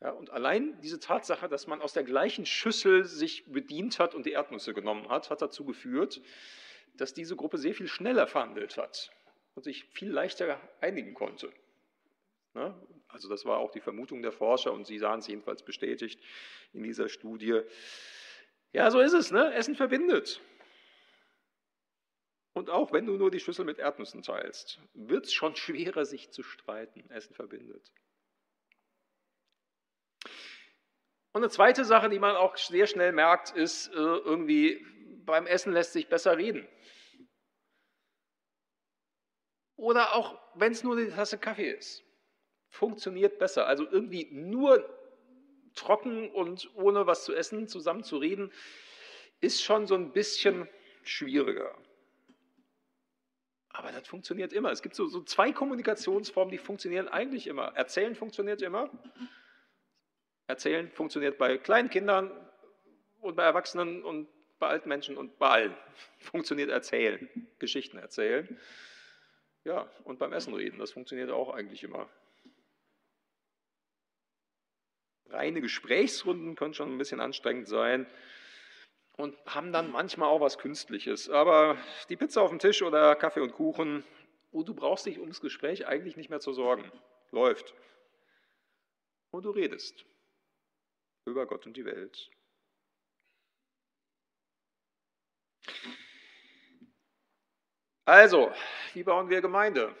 Ja, 0.00 0.10
und 0.10 0.30
allein 0.30 0.80
diese 0.80 1.00
Tatsache, 1.00 1.48
dass 1.48 1.66
man 1.66 1.82
aus 1.82 1.92
der 1.92 2.02
gleichen 2.02 2.46
Schüssel 2.46 3.04
sich 3.04 3.44
bedient 3.44 3.98
hat 3.98 4.14
und 4.14 4.24
die 4.24 4.32
Erdnüsse 4.32 4.72
genommen 4.72 5.10
hat, 5.10 5.28
hat 5.28 5.42
dazu 5.42 5.66
geführt, 5.66 6.22
dass 6.94 7.12
diese 7.12 7.36
Gruppe 7.36 7.58
sehr 7.58 7.74
viel 7.74 7.86
schneller 7.86 8.26
verhandelt 8.26 8.78
hat 8.78 9.12
und 9.54 9.64
sich 9.64 9.84
viel 9.84 10.10
leichter 10.10 10.58
einigen 10.80 11.12
konnte. 11.12 11.52
Ja, 12.54 12.74
also 13.08 13.28
das 13.28 13.44
war 13.44 13.58
auch 13.58 13.70
die 13.70 13.80
Vermutung 13.80 14.22
der 14.22 14.32
Forscher 14.32 14.72
und 14.72 14.86
sie 14.86 14.98
sahen 14.98 15.18
es 15.18 15.26
jedenfalls 15.26 15.62
bestätigt 15.62 16.18
in 16.72 16.82
dieser 16.82 17.10
Studie. 17.10 17.60
Ja, 18.72 18.90
so 18.90 18.98
ist 18.98 19.12
es, 19.12 19.30
ne? 19.30 19.52
Essen 19.52 19.74
verbindet. 19.74 20.40
Und 22.54 22.70
auch 22.70 22.92
wenn 22.92 23.04
du 23.04 23.16
nur 23.16 23.32
die 23.32 23.40
Schüssel 23.40 23.64
mit 23.64 23.78
Erdnüssen 23.78 24.22
teilst, 24.22 24.80
wird 24.94 25.26
es 25.26 25.32
schon 25.32 25.56
schwerer, 25.56 26.04
sich 26.04 26.30
zu 26.30 26.42
streiten. 26.44 27.10
Essen 27.10 27.34
verbindet. 27.34 27.92
Und 31.32 31.42
eine 31.42 31.50
zweite 31.50 31.84
Sache, 31.84 32.08
die 32.08 32.20
man 32.20 32.36
auch 32.36 32.56
sehr 32.56 32.86
schnell 32.86 33.10
merkt, 33.10 33.50
ist 33.50 33.88
äh, 33.88 33.96
irgendwie, 33.96 34.86
beim 35.26 35.48
Essen 35.48 35.72
lässt 35.72 35.92
sich 35.92 36.08
besser 36.08 36.38
reden. 36.38 36.66
Oder 39.74 40.14
auch, 40.14 40.38
wenn 40.54 40.70
es 40.70 40.84
nur 40.84 40.96
die 40.96 41.08
Tasse 41.08 41.38
Kaffee 41.38 41.72
ist, 41.72 42.04
funktioniert 42.68 43.40
besser. 43.40 43.66
Also 43.66 43.84
irgendwie 43.90 44.28
nur 44.30 44.88
trocken 45.74 46.30
und 46.30 46.70
ohne 46.76 47.08
was 47.08 47.24
zu 47.24 47.34
essen 47.34 47.66
zusammen 47.66 48.04
zu 48.04 48.18
reden, 48.18 48.52
ist 49.40 49.60
schon 49.60 49.88
so 49.88 49.96
ein 49.96 50.12
bisschen 50.12 50.68
schwieriger. 51.02 51.76
Aber 53.74 53.90
das 53.90 54.06
funktioniert 54.06 54.52
immer. 54.52 54.70
Es 54.70 54.82
gibt 54.82 54.94
so, 54.94 55.08
so 55.08 55.20
zwei 55.24 55.50
Kommunikationsformen, 55.50 56.52
die 56.52 56.58
funktionieren 56.58 57.08
eigentlich 57.08 57.48
immer. 57.48 57.72
Erzählen 57.74 58.14
funktioniert 58.14 58.62
immer. 58.62 58.88
Erzählen 60.46 60.88
funktioniert 60.92 61.38
bei 61.38 61.58
kleinen 61.58 61.90
Kindern 61.90 62.30
und 63.20 63.34
bei 63.34 63.42
Erwachsenen 63.42 64.04
und 64.04 64.28
bei 64.60 64.68
alten 64.68 64.88
Menschen 64.88 65.16
und 65.16 65.40
bei 65.40 65.48
allen. 65.48 65.76
Funktioniert 66.18 66.70
erzählen, 66.70 67.28
Geschichten 67.58 67.98
erzählen. 67.98 68.60
Ja, 69.64 69.90
und 70.04 70.20
beim 70.20 70.32
Essen 70.32 70.54
reden, 70.54 70.78
das 70.78 70.92
funktioniert 70.92 71.30
auch 71.30 71.52
eigentlich 71.52 71.82
immer. 71.82 72.08
Reine 75.30 75.60
Gesprächsrunden 75.60 76.54
können 76.54 76.74
schon 76.74 76.94
ein 76.94 76.98
bisschen 76.98 77.20
anstrengend 77.20 77.66
sein 77.66 78.06
und 79.16 79.36
haben 79.46 79.72
dann 79.72 79.90
manchmal 79.90 80.28
auch 80.28 80.40
was 80.40 80.58
Künstliches. 80.58 81.30
Aber 81.30 81.78
die 82.08 82.16
Pizza 82.16 82.42
auf 82.42 82.50
dem 82.50 82.58
Tisch 82.58 82.82
oder 82.82 83.14
Kaffee 83.14 83.40
und 83.40 83.52
Kuchen, 83.52 84.04
oh, 84.52 84.62
du 84.62 84.74
brauchst 84.74 85.06
dich 85.06 85.18
ums 85.18 85.40
Gespräch 85.40 85.86
eigentlich 85.86 86.16
nicht 86.16 86.30
mehr 86.30 86.40
zu 86.40 86.52
sorgen. 86.52 86.90
Läuft. 87.30 87.74
Und 89.30 89.44
du 89.44 89.50
redest 89.50 90.04
über 91.26 91.46
Gott 91.46 91.66
und 91.66 91.76
die 91.76 91.84
Welt. 91.84 92.30
Also, 98.04 98.52
wie 98.92 99.02
bauen 99.02 99.30
wir 99.30 99.40
Gemeinde? 99.40 99.94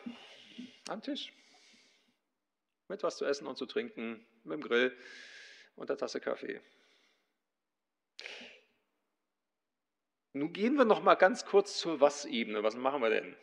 Am 0.88 1.00
Tisch. 1.00 1.32
Mit 2.88 3.02
was 3.02 3.16
zu 3.16 3.24
essen 3.24 3.46
und 3.46 3.56
zu 3.56 3.64
trinken, 3.64 4.26
mit 4.44 4.58
dem 4.58 4.62
Grill 4.62 4.96
und 5.74 5.88
der 5.88 5.96
Tasse 5.96 6.20
Kaffee. 6.20 6.60
Nun 10.36 10.52
gehen 10.52 10.74
wir 10.74 10.84
noch 10.84 11.00
mal 11.00 11.14
ganz 11.14 11.46
kurz 11.46 11.78
zur 11.78 12.00
Was-Ebene. 12.00 12.64
Was 12.64 12.76
machen 12.76 13.00
wir 13.00 13.10
denn? 13.10 13.36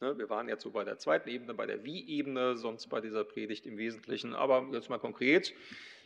Ne, 0.00 0.16
wir 0.16 0.30
waren 0.30 0.48
jetzt 0.48 0.62
so 0.62 0.70
bei 0.70 0.84
der 0.84 0.96
zweiten 0.98 1.28
Ebene, 1.28 1.54
bei 1.54 1.66
der 1.66 1.84
Wie-Ebene, 1.84 2.56
sonst 2.56 2.86
bei 2.86 3.00
dieser 3.00 3.24
Predigt 3.24 3.66
im 3.66 3.76
Wesentlichen. 3.76 4.32
Aber 4.36 4.64
jetzt 4.70 4.90
mal 4.90 5.00
konkret. 5.00 5.52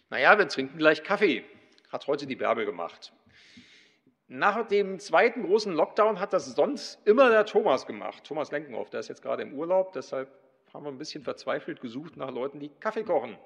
Naja, 0.08 0.38
wir 0.38 0.48
trinken 0.48 0.78
gleich 0.78 1.02
Kaffee. 1.02 1.44
Hat 1.90 2.06
heute 2.06 2.26
die 2.26 2.36
Bärbel 2.36 2.64
gemacht. 2.64 3.12
Nach 4.28 4.66
dem 4.66 4.98
zweiten 4.98 5.42
großen 5.42 5.74
Lockdown 5.74 6.20
hat 6.20 6.32
das 6.32 6.54
sonst 6.54 6.98
immer 7.06 7.28
der 7.28 7.44
Thomas 7.44 7.86
gemacht. 7.86 8.24
Thomas 8.24 8.50
Lenkenhoff, 8.50 8.88
der 8.88 9.00
ist 9.00 9.08
jetzt 9.08 9.22
gerade 9.22 9.42
im 9.42 9.52
Urlaub, 9.52 9.92
deshalb 9.92 10.30
haben 10.72 10.84
wir 10.84 10.90
ein 10.90 10.98
bisschen 10.98 11.22
verzweifelt 11.22 11.82
gesucht 11.82 12.16
nach 12.16 12.30
Leuten, 12.30 12.60
die 12.60 12.70
Kaffee 12.80 13.04
kochen. 13.04 13.38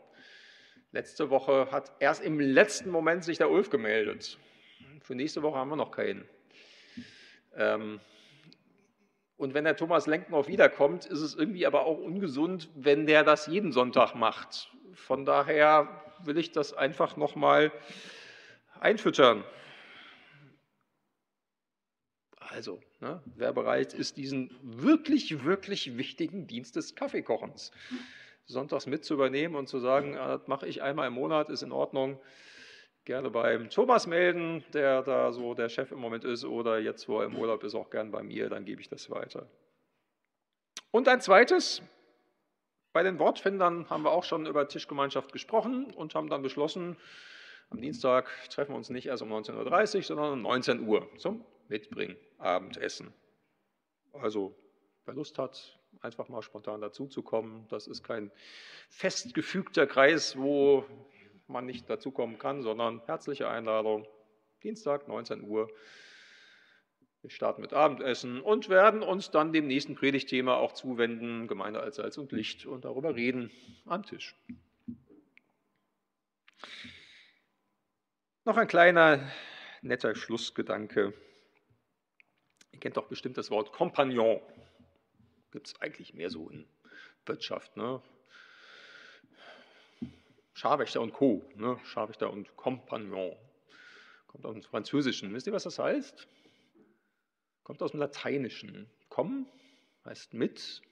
Letzte 0.93 1.31
Woche 1.31 1.73
hat 1.73 1.93
erst 1.99 2.23
im 2.23 2.39
letzten 2.39 2.91
Moment 2.91 3.25
sich 3.25 3.39
der 3.39 3.51
Ulf 3.51 3.71
gemeldet. 3.71 4.39
Für 5.03 5.15
nächste 5.15 5.43
Woche 5.43 5.57
haben 5.57 5.69
wir 5.71 5.77
noch 5.77 5.91
keinen. 5.91 6.25
Ähm, 7.57 8.01
Und 9.37 9.55
wenn 9.55 9.65
der 9.65 9.77
Thomas 9.77 10.07
Lenkenhoff 10.07 10.47
wiederkommt, 10.47 11.05
ist 11.05 11.21
es 11.21 11.35
irgendwie 11.35 11.67
aber 11.67 11.85
auch 11.85 11.99
ungesund, 11.99 12.69
wenn 12.77 13.07
der 13.07 13.25
das 13.25 13.49
jeden 13.49 13.73
Sonntag 13.73 14.15
macht. 14.15 14.71
Von 14.95 15.25
daher 15.25 15.89
will 16.23 16.39
ich 16.39 16.53
das 16.53 16.73
einfach 16.73 17.17
nochmal 17.17 17.73
einfüttern. 18.79 19.43
Also, 22.39 22.81
ne, 23.01 23.21
wer 23.35 23.53
bereit 23.53 23.95
ist, 23.95 24.17
diesen 24.17 24.57
wirklich, 24.63 25.43
wirklich 25.45 25.97
wichtigen 25.97 26.47
Dienst 26.47 26.77
des 26.77 26.95
Kaffeekochens 26.95 27.73
sonntags 28.47 28.87
mit 28.87 29.05
zu 29.05 29.15
übernehmen 29.15 29.57
und 29.57 29.69
zu 29.69 29.79
sagen, 29.81 30.17
ah, 30.17 30.37
das 30.37 30.47
mache 30.47 30.69
ich 30.69 30.83
einmal 30.83 31.09
im 31.09 31.15
Monat, 31.15 31.49
ist 31.49 31.63
in 31.63 31.73
Ordnung, 31.73 32.21
gerne 33.05 33.31
beim 33.31 33.71
Thomas 33.71 34.07
melden, 34.07 34.65
der 34.73 35.03
da 35.03 35.33
so 35.33 35.55
der 35.55 35.69
Chef 35.69 35.91
im 35.93 35.99
Moment 35.99 36.25
ist, 36.25 36.45
oder 36.45 36.79
jetzt, 36.79 37.09
wo 37.09 37.21
er 37.21 37.27
im 37.27 37.37
Urlaub 37.37 37.65
ist, 37.65 37.75
auch 37.75 37.91
gern 37.91 38.11
bei 38.11 38.23
mir, 38.23 38.49
dann 38.49 38.65
gebe 38.65 38.81
ich 38.81 38.89
das 38.89 39.11
weiter. 39.11 39.49
Und 40.91 41.09
ein 41.09 41.21
zweites, 41.21 41.83
bei 42.93 43.03
den 43.03 43.19
Wortfindern 43.19 43.89
haben 43.89 44.05
wir 44.05 44.13
auch 44.13 44.25
schon 44.25 44.47
über 44.47 44.69
Tischgemeinschaft 44.69 45.33
gesprochen 45.33 45.93
und 45.95 46.15
haben 46.15 46.29
dann 46.29 46.43
beschlossen, 46.43 46.97
am 47.71 47.81
Dienstag 47.81 48.29
treffen 48.51 48.73
wir 48.73 48.77
uns 48.77 48.91
nicht 48.91 49.07
erst 49.07 49.23
um 49.23 49.33
19.30 49.33 49.97
Uhr, 49.97 50.03
sondern 50.03 50.33
um 50.35 50.43
19 50.43 50.87
Uhr 50.87 51.09
zum 51.17 51.45
Mitbringen, 51.69 52.17
Abendessen. 52.39 53.15
Also, 54.13 54.55
wer 55.07 55.15
Lust 55.15 55.39
hat, 55.39 55.79
einfach 56.03 56.29
mal 56.29 56.43
spontan 56.43 56.83
dazuzukommen. 56.83 57.67
Das 57.69 57.87
ist 57.87 58.03
kein 58.03 58.31
festgefügter 58.91 59.87
Kreis, 59.87 60.37
wo 60.37 60.85
man 61.53 61.67
nicht 61.67 61.89
dazukommen 61.89 62.39
kann, 62.39 62.63
sondern 62.63 63.01
herzliche 63.07 63.49
Einladung. 63.49 64.07
Dienstag, 64.63 65.09
19 65.09 65.43
Uhr. 65.43 65.69
Wir 67.23 67.31
starten 67.31 67.63
mit 67.63 67.73
Abendessen 67.73 68.41
und 68.41 68.69
werden 68.69 69.03
uns 69.03 69.31
dann 69.31 69.53
dem 69.53 69.69
nächsten 69.69 69.95
Predigtthema 69.95 70.57
auch 70.57 70.73
zuwenden, 70.73 71.47
Gemeinde 71.47 71.81
als 71.81 71.97
Salz 71.97 72.19
und 72.19 72.33
Licht, 72.33 72.67
und 72.67 72.85
darüber 72.85 73.15
reden 73.15 73.53
am 73.87 74.03
Tisch. 74.03 74.35
Noch 78.45 78.57
ein 78.57 78.67
kleiner 78.67 79.31
netter 79.83 80.17
Schlussgedanke. 80.17 81.15
Ihr 82.73 82.81
kennt 82.81 82.97
doch 82.97 83.07
bestimmt 83.07 83.39
das 83.39 83.53
Wort 83.53 83.73
Kompagnon. 83.73 84.41
Gibt 85.53 85.69
es 85.69 85.81
eigentlich 85.81 86.15
mehr 86.15 86.29
so 86.29 86.49
in 86.51 86.67
Wirtschaft. 87.25 87.77
Ne? 87.77 88.03
Scharwächter 90.55 91.01
und 91.01 91.13
Co. 91.13 91.45
Ne? 91.57 91.79
Scharwächter 91.85 92.31
und 92.31 92.57
Kompagnon. 92.57 93.37
Kommt 94.27 94.47
aus 94.47 94.55
dem 94.55 94.63
Französischen. 94.63 95.33
Wisst 95.35 95.47
ihr, 95.47 95.53
was 95.53 95.65
das 95.65 95.79
heißt? 95.79 96.27
Kommt 97.63 97.83
aus 97.83 97.93
dem 97.93 98.01
Lateinischen. 98.01 98.91
Komm 99.09 99.47
heißt 100.05 100.35
mit 100.35 100.83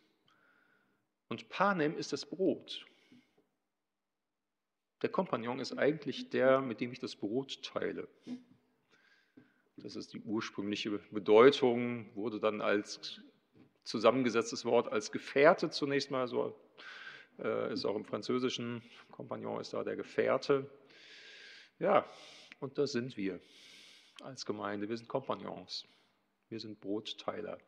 und 1.28 1.48
panem 1.48 1.96
ist 1.96 2.12
das 2.12 2.26
Brot. 2.26 2.86
Der 5.02 5.10
Kompagnon 5.10 5.60
ist 5.60 5.78
eigentlich 5.78 6.28
der, 6.28 6.60
mit 6.60 6.80
dem 6.80 6.92
ich 6.92 6.98
das 6.98 7.16
Brot 7.16 7.62
teile. 7.62 8.08
Das 9.76 9.96
ist 9.96 10.12
die 10.12 10.20
ursprüngliche 10.20 10.90
Bedeutung, 11.10 12.14
wurde 12.14 12.38
dann 12.38 12.60
als 12.60 13.20
zusammengesetztes 13.84 14.64
Wort 14.64 14.92
als 14.92 15.10
Gefährte 15.10 15.70
zunächst 15.70 16.10
mal, 16.10 16.28
so 16.28 16.54
ist 17.72 17.84
auch 17.84 17.96
im 17.96 18.04
Französischen, 18.04 18.82
Kompagnon 19.10 19.60
ist 19.60 19.72
da 19.72 19.82
der 19.84 19.96
Gefährte. 19.96 20.70
Ja, 21.78 22.06
und 22.58 22.76
das 22.76 22.92
sind 22.92 23.16
wir 23.16 23.40
als 24.22 24.44
Gemeinde, 24.44 24.88
wir 24.88 24.96
sind 24.96 25.08
Kompagnons, 25.08 25.86
wir 26.48 26.60
sind 26.60 26.80
Brotteiler. 26.80 27.58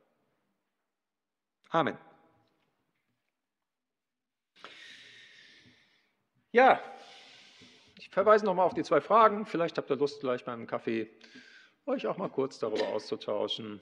Amen. 1.70 1.96
Ja, 6.50 6.82
ich 7.98 8.10
verweise 8.10 8.44
nochmal 8.44 8.66
auf 8.66 8.74
die 8.74 8.82
zwei 8.82 9.00
Fragen. 9.00 9.46
Vielleicht 9.46 9.78
habt 9.78 9.88
ihr 9.88 9.96
Lust, 9.96 10.20
gleich 10.20 10.44
beim 10.44 10.66
Kaffee 10.66 11.10
euch 11.86 12.06
auch 12.06 12.18
mal 12.18 12.28
kurz 12.28 12.58
darüber 12.58 12.88
auszutauschen. 12.88 13.80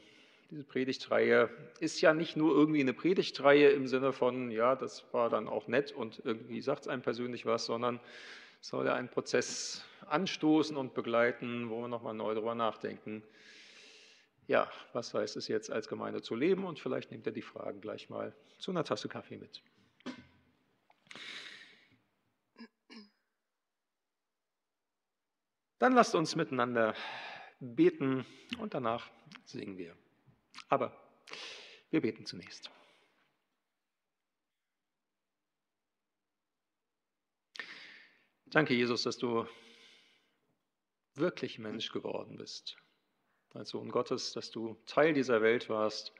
Diese 0.50 0.64
Predigtreihe 0.64 1.48
ist 1.78 2.00
ja 2.00 2.12
nicht 2.12 2.36
nur 2.36 2.52
irgendwie 2.52 2.80
eine 2.80 2.92
Predigtreihe 2.92 3.68
im 3.68 3.86
Sinne 3.86 4.12
von, 4.12 4.50
ja, 4.50 4.74
das 4.74 5.04
war 5.12 5.30
dann 5.30 5.46
auch 5.46 5.68
nett 5.68 5.92
und 5.92 6.20
irgendwie 6.24 6.60
sagt 6.60 6.82
es 6.82 6.88
einem 6.88 7.02
persönlich 7.02 7.46
was, 7.46 7.66
sondern 7.66 8.00
soll 8.60 8.86
ja 8.86 8.94
einen 8.94 9.08
Prozess 9.08 9.84
anstoßen 10.08 10.76
und 10.76 10.92
begleiten, 10.92 11.70
wo 11.70 11.82
wir 11.82 11.88
nochmal 11.88 12.14
neu 12.14 12.34
darüber 12.34 12.56
nachdenken. 12.56 13.22
Ja, 14.48 14.68
was 14.92 15.14
heißt 15.14 15.36
es 15.36 15.46
jetzt 15.46 15.70
als 15.70 15.86
Gemeinde 15.86 16.20
zu 16.20 16.34
leben? 16.34 16.64
Und 16.64 16.80
vielleicht 16.80 17.12
nehmt 17.12 17.26
ihr 17.26 17.32
die 17.32 17.42
Fragen 17.42 17.80
gleich 17.80 18.10
mal 18.10 18.34
zu 18.58 18.72
einer 18.72 18.82
Tasse 18.82 19.08
Kaffee 19.08 19.36
mit. 19.36 19.62
Dann 25.78 25.92
lasst 25.92 26.16
uns 26.16 26.34
miteinander 26.34 26.94
beten 27.60 28.26
und 28.58 28.74
danach 28.74 29.08
singen 29.44 29.78
wir. 29.78 29.94
Aber 30.70 30.96
wir 31.90 32.00
beten 32.00 32.24
zunächst. 32.24 32.70
Danke, 38.46 38.74
Jesus, 38.74 39.02
dass 39.02 39.18
du 39.18 39.46
wirklich 41.14 41.58
Mensch 41.58 41.90
geworden 41.90 42.36
bist. 42.36 42.76
Als 43.52 43.70
Sohn 43.70 43.90
Gottes, 43.90 44.32
dass 44.32 44.52
du 44.52 44.80
Teil 44.86 45.12
dieser 45.12 45.42
Welt 45.42 45.68
warst 45.68 46.12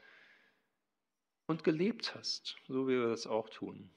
und 1.47 1.63
gelebt 1.63 2.15
hast, 2.17 2.57
so 2.67 2.89
wie 2.89 2.99
wir 2.99 3.09
das 3.09 3.29
auch 3.29 3.49
tun. 3.51 3.93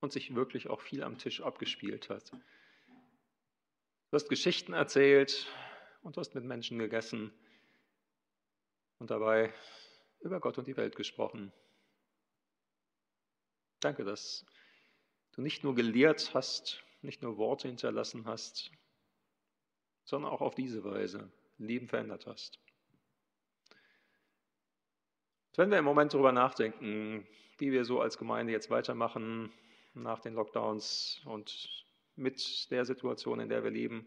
Und 0.00 0.12
sich 0.12 0.34
wirklich 0.34 0.68
auch 0.68 0.82
viel 0.82 1.02
am 1.02 1.16
Tisch 1.16 1.40
abgespielt 1.40 2.10
hat. 2.10 2.30
Du 2.30 4.12
hast 4.12 4.28
Geschichten 4.28 4.74
erzählt 4.74 5.46
und 6.02 6.16
du 6.16 6.20
hast 6.20 6.34
mit 6.34 6.44
Menschen 6.44 6.78
gegessen 6.78 7.32
und 8.98 9.10
dabei 9.10 9.52
über 10.20 10.40
Gott 10.40 10.58
und 10.58 10.66
die 10.66 10.76
Welt 10.76 10.96
gesprochen. 10.96 11.52
Danke, 13.80 14.04
dass 14.04 14.44
du 15.32 15.42
nicht 15.42 15.64
nur 15.64 15.74
gelehrt 15.74 16.32
hast, 16.34 16.82
nicht 17.02 17.22
nur 17.22 17.36
Worte 17.36 17.68
hinterlassen 17.68 18.24
hast, 18.26 18.70
sondern 20.04 20.30
auch 20.30 20.40
auf 20.40 20.54
diese 20.54 20.82
Weise 20.84 21.30
Leben 21.58 21.88
verändert 21.88 22.26
hast. 22.26 22.58
Und 25.50 25.58
wenn 25.58 25.70
wir 25.70 25.78
im 25.78 25.84
Moment 25.84 26.12
darüber 26.14 26.32
nachdenken, 26.32 27.26
wie 27.58 27.72
wir 27.72 27.84
so 27.84 28.00
als 28.00 28.18
Gemeinde 28.18 28.52
jetzt 28.52 28.70
weitermachen 28.70 29.52
nach 29.94 30.20
den 30.20 30.34
Lockdowns 30.34 31.22
und 31.24 31.86
mit 32.16 32.70
der 32.70 32.84
Situation, 32.84 33.40
in 33.40 33.48
der 33.48 33.62
wir 33.62 33.70
leben. 33.70 34.06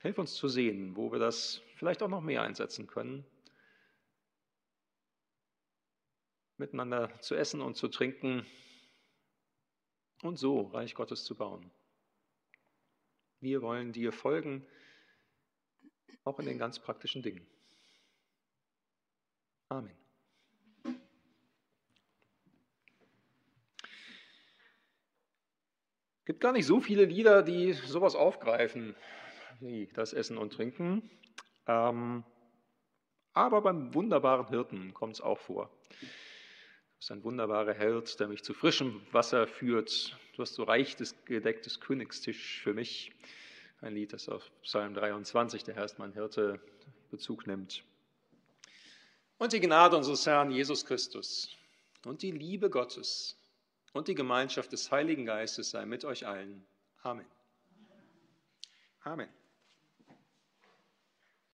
Hilf 0.00 0.18
uns 0.18 0.34
zu 0.34 0.48
sehen, 0.48 0.96
wo 0.96 1.10
wir 1.10 1.18
das 1.18 1.62
vielleicht 1.76 2.02
auch 2.02 2.08
noch 2.08 2.20
mehr 2.20 2.42
einsetzen 2.42 2.86
können. 2.86 3.24
Miteinander 6.58 7.20
zu 7.20 7.34
essen 7.34 7.60
und 7.60 7.76
zu 7.76 7.88
trinken 7.88 8.46
und 10.22 10.38
so 10.38 10.62
Reich 10.62 10.94
Gottes 10.94 11.24
zu 11.24 11.34
bauen. 11.34 11.70
Wir 13.40 13.60
wollen 13.62 13.92
dir 13.92 14.12
folgen, 14.12 14.66
auch 16.24 16.38
in 16.38 16.46
den 16.46 16.58
ganz 16.58 16.78
praktischen 16.78 17.22
Dingen. 17.22 17.46
Amen. 19.68 19.96
Es 26.20 26.24
gibt 26.24 26.40
gar 26.40 26.52
nicht 26.52 26.66
so 26.66 26.80
viele 26.80 27.04
Lieder, 27.04 27.42
die 27.42 27.72
sowas 27.72 28.16
aufgreifen, 28.16 28.96
wie 29.60 29.86
das 29.94 30.12
Essen 30.12 30.38
und 30.38 30.52
Trinken. 30.52 31.08
Ähm, 31.66 32.24
aber 33.32 33.60
beim 33.60 33.94
wunderbaren 33.94 34.48
Hirten 34.48 34.94
kommt 34.94 35.14
es 35.14 35.20
auch 35.20 35.38
vor. 35.38 35.70
Du 36.96 37.00
bist 37.00 37.10
ein 37.10 37.24
wunderbarer 37.24 37.74
Hirt, 37.74 38.18
der 38.20 38.26
mich 38.26 38.42
zu 38.42 38.54
frischem 38.54 39.02
Wasser 39.12 39.46
führt. 39.46 40.16
Du 40.34 40.40
hast 40.40 40.54
so 40.54 40.62
reich 40.62 40.96
gedecktes 41.26 41.78
Königstisch 41.78 42.62
für 42.62 42.72
mich. 42.72 43.12
Ein 43.82 43.94
Lied, 43.94 44.14
das 44.14 44.30
auf 44.30 44.50
Psalm 44.62 44.94
23, 44.94 45.62
der 45.62 45.74
Herr 45.74 45.84
ist 45.84 45.98
mein 45.98 46.14
Hirte, 46.14 46.58
Bezug 47.10 47.46
nimmt. 47.46 47.84
Und 49.36 49.52
die 49.52 49.60
Gnade 49.60 49.94
unseres 49.94 50.26
Herrn 50.26 50.50
Jesus 50.50 50.86
Christus 50.86 51.54
und 52.06 52.22
die 52.22 52.30
Liebe 52.30 52.70
Gottes 52.70 53.36
und 53.92 54.08
die 54.08 54.14
Gemeinschaft 54.14 54.72
des 54.72 54.90
Heiligen 54.90 55.26
Geistes 55.26 55.68
sei 55.68 55.84
mit 55.84 56.06
euch 56.06 56.26
allen. 56.26 56.66
Amen. 57.02 57.26
Amen. 59.02 59.28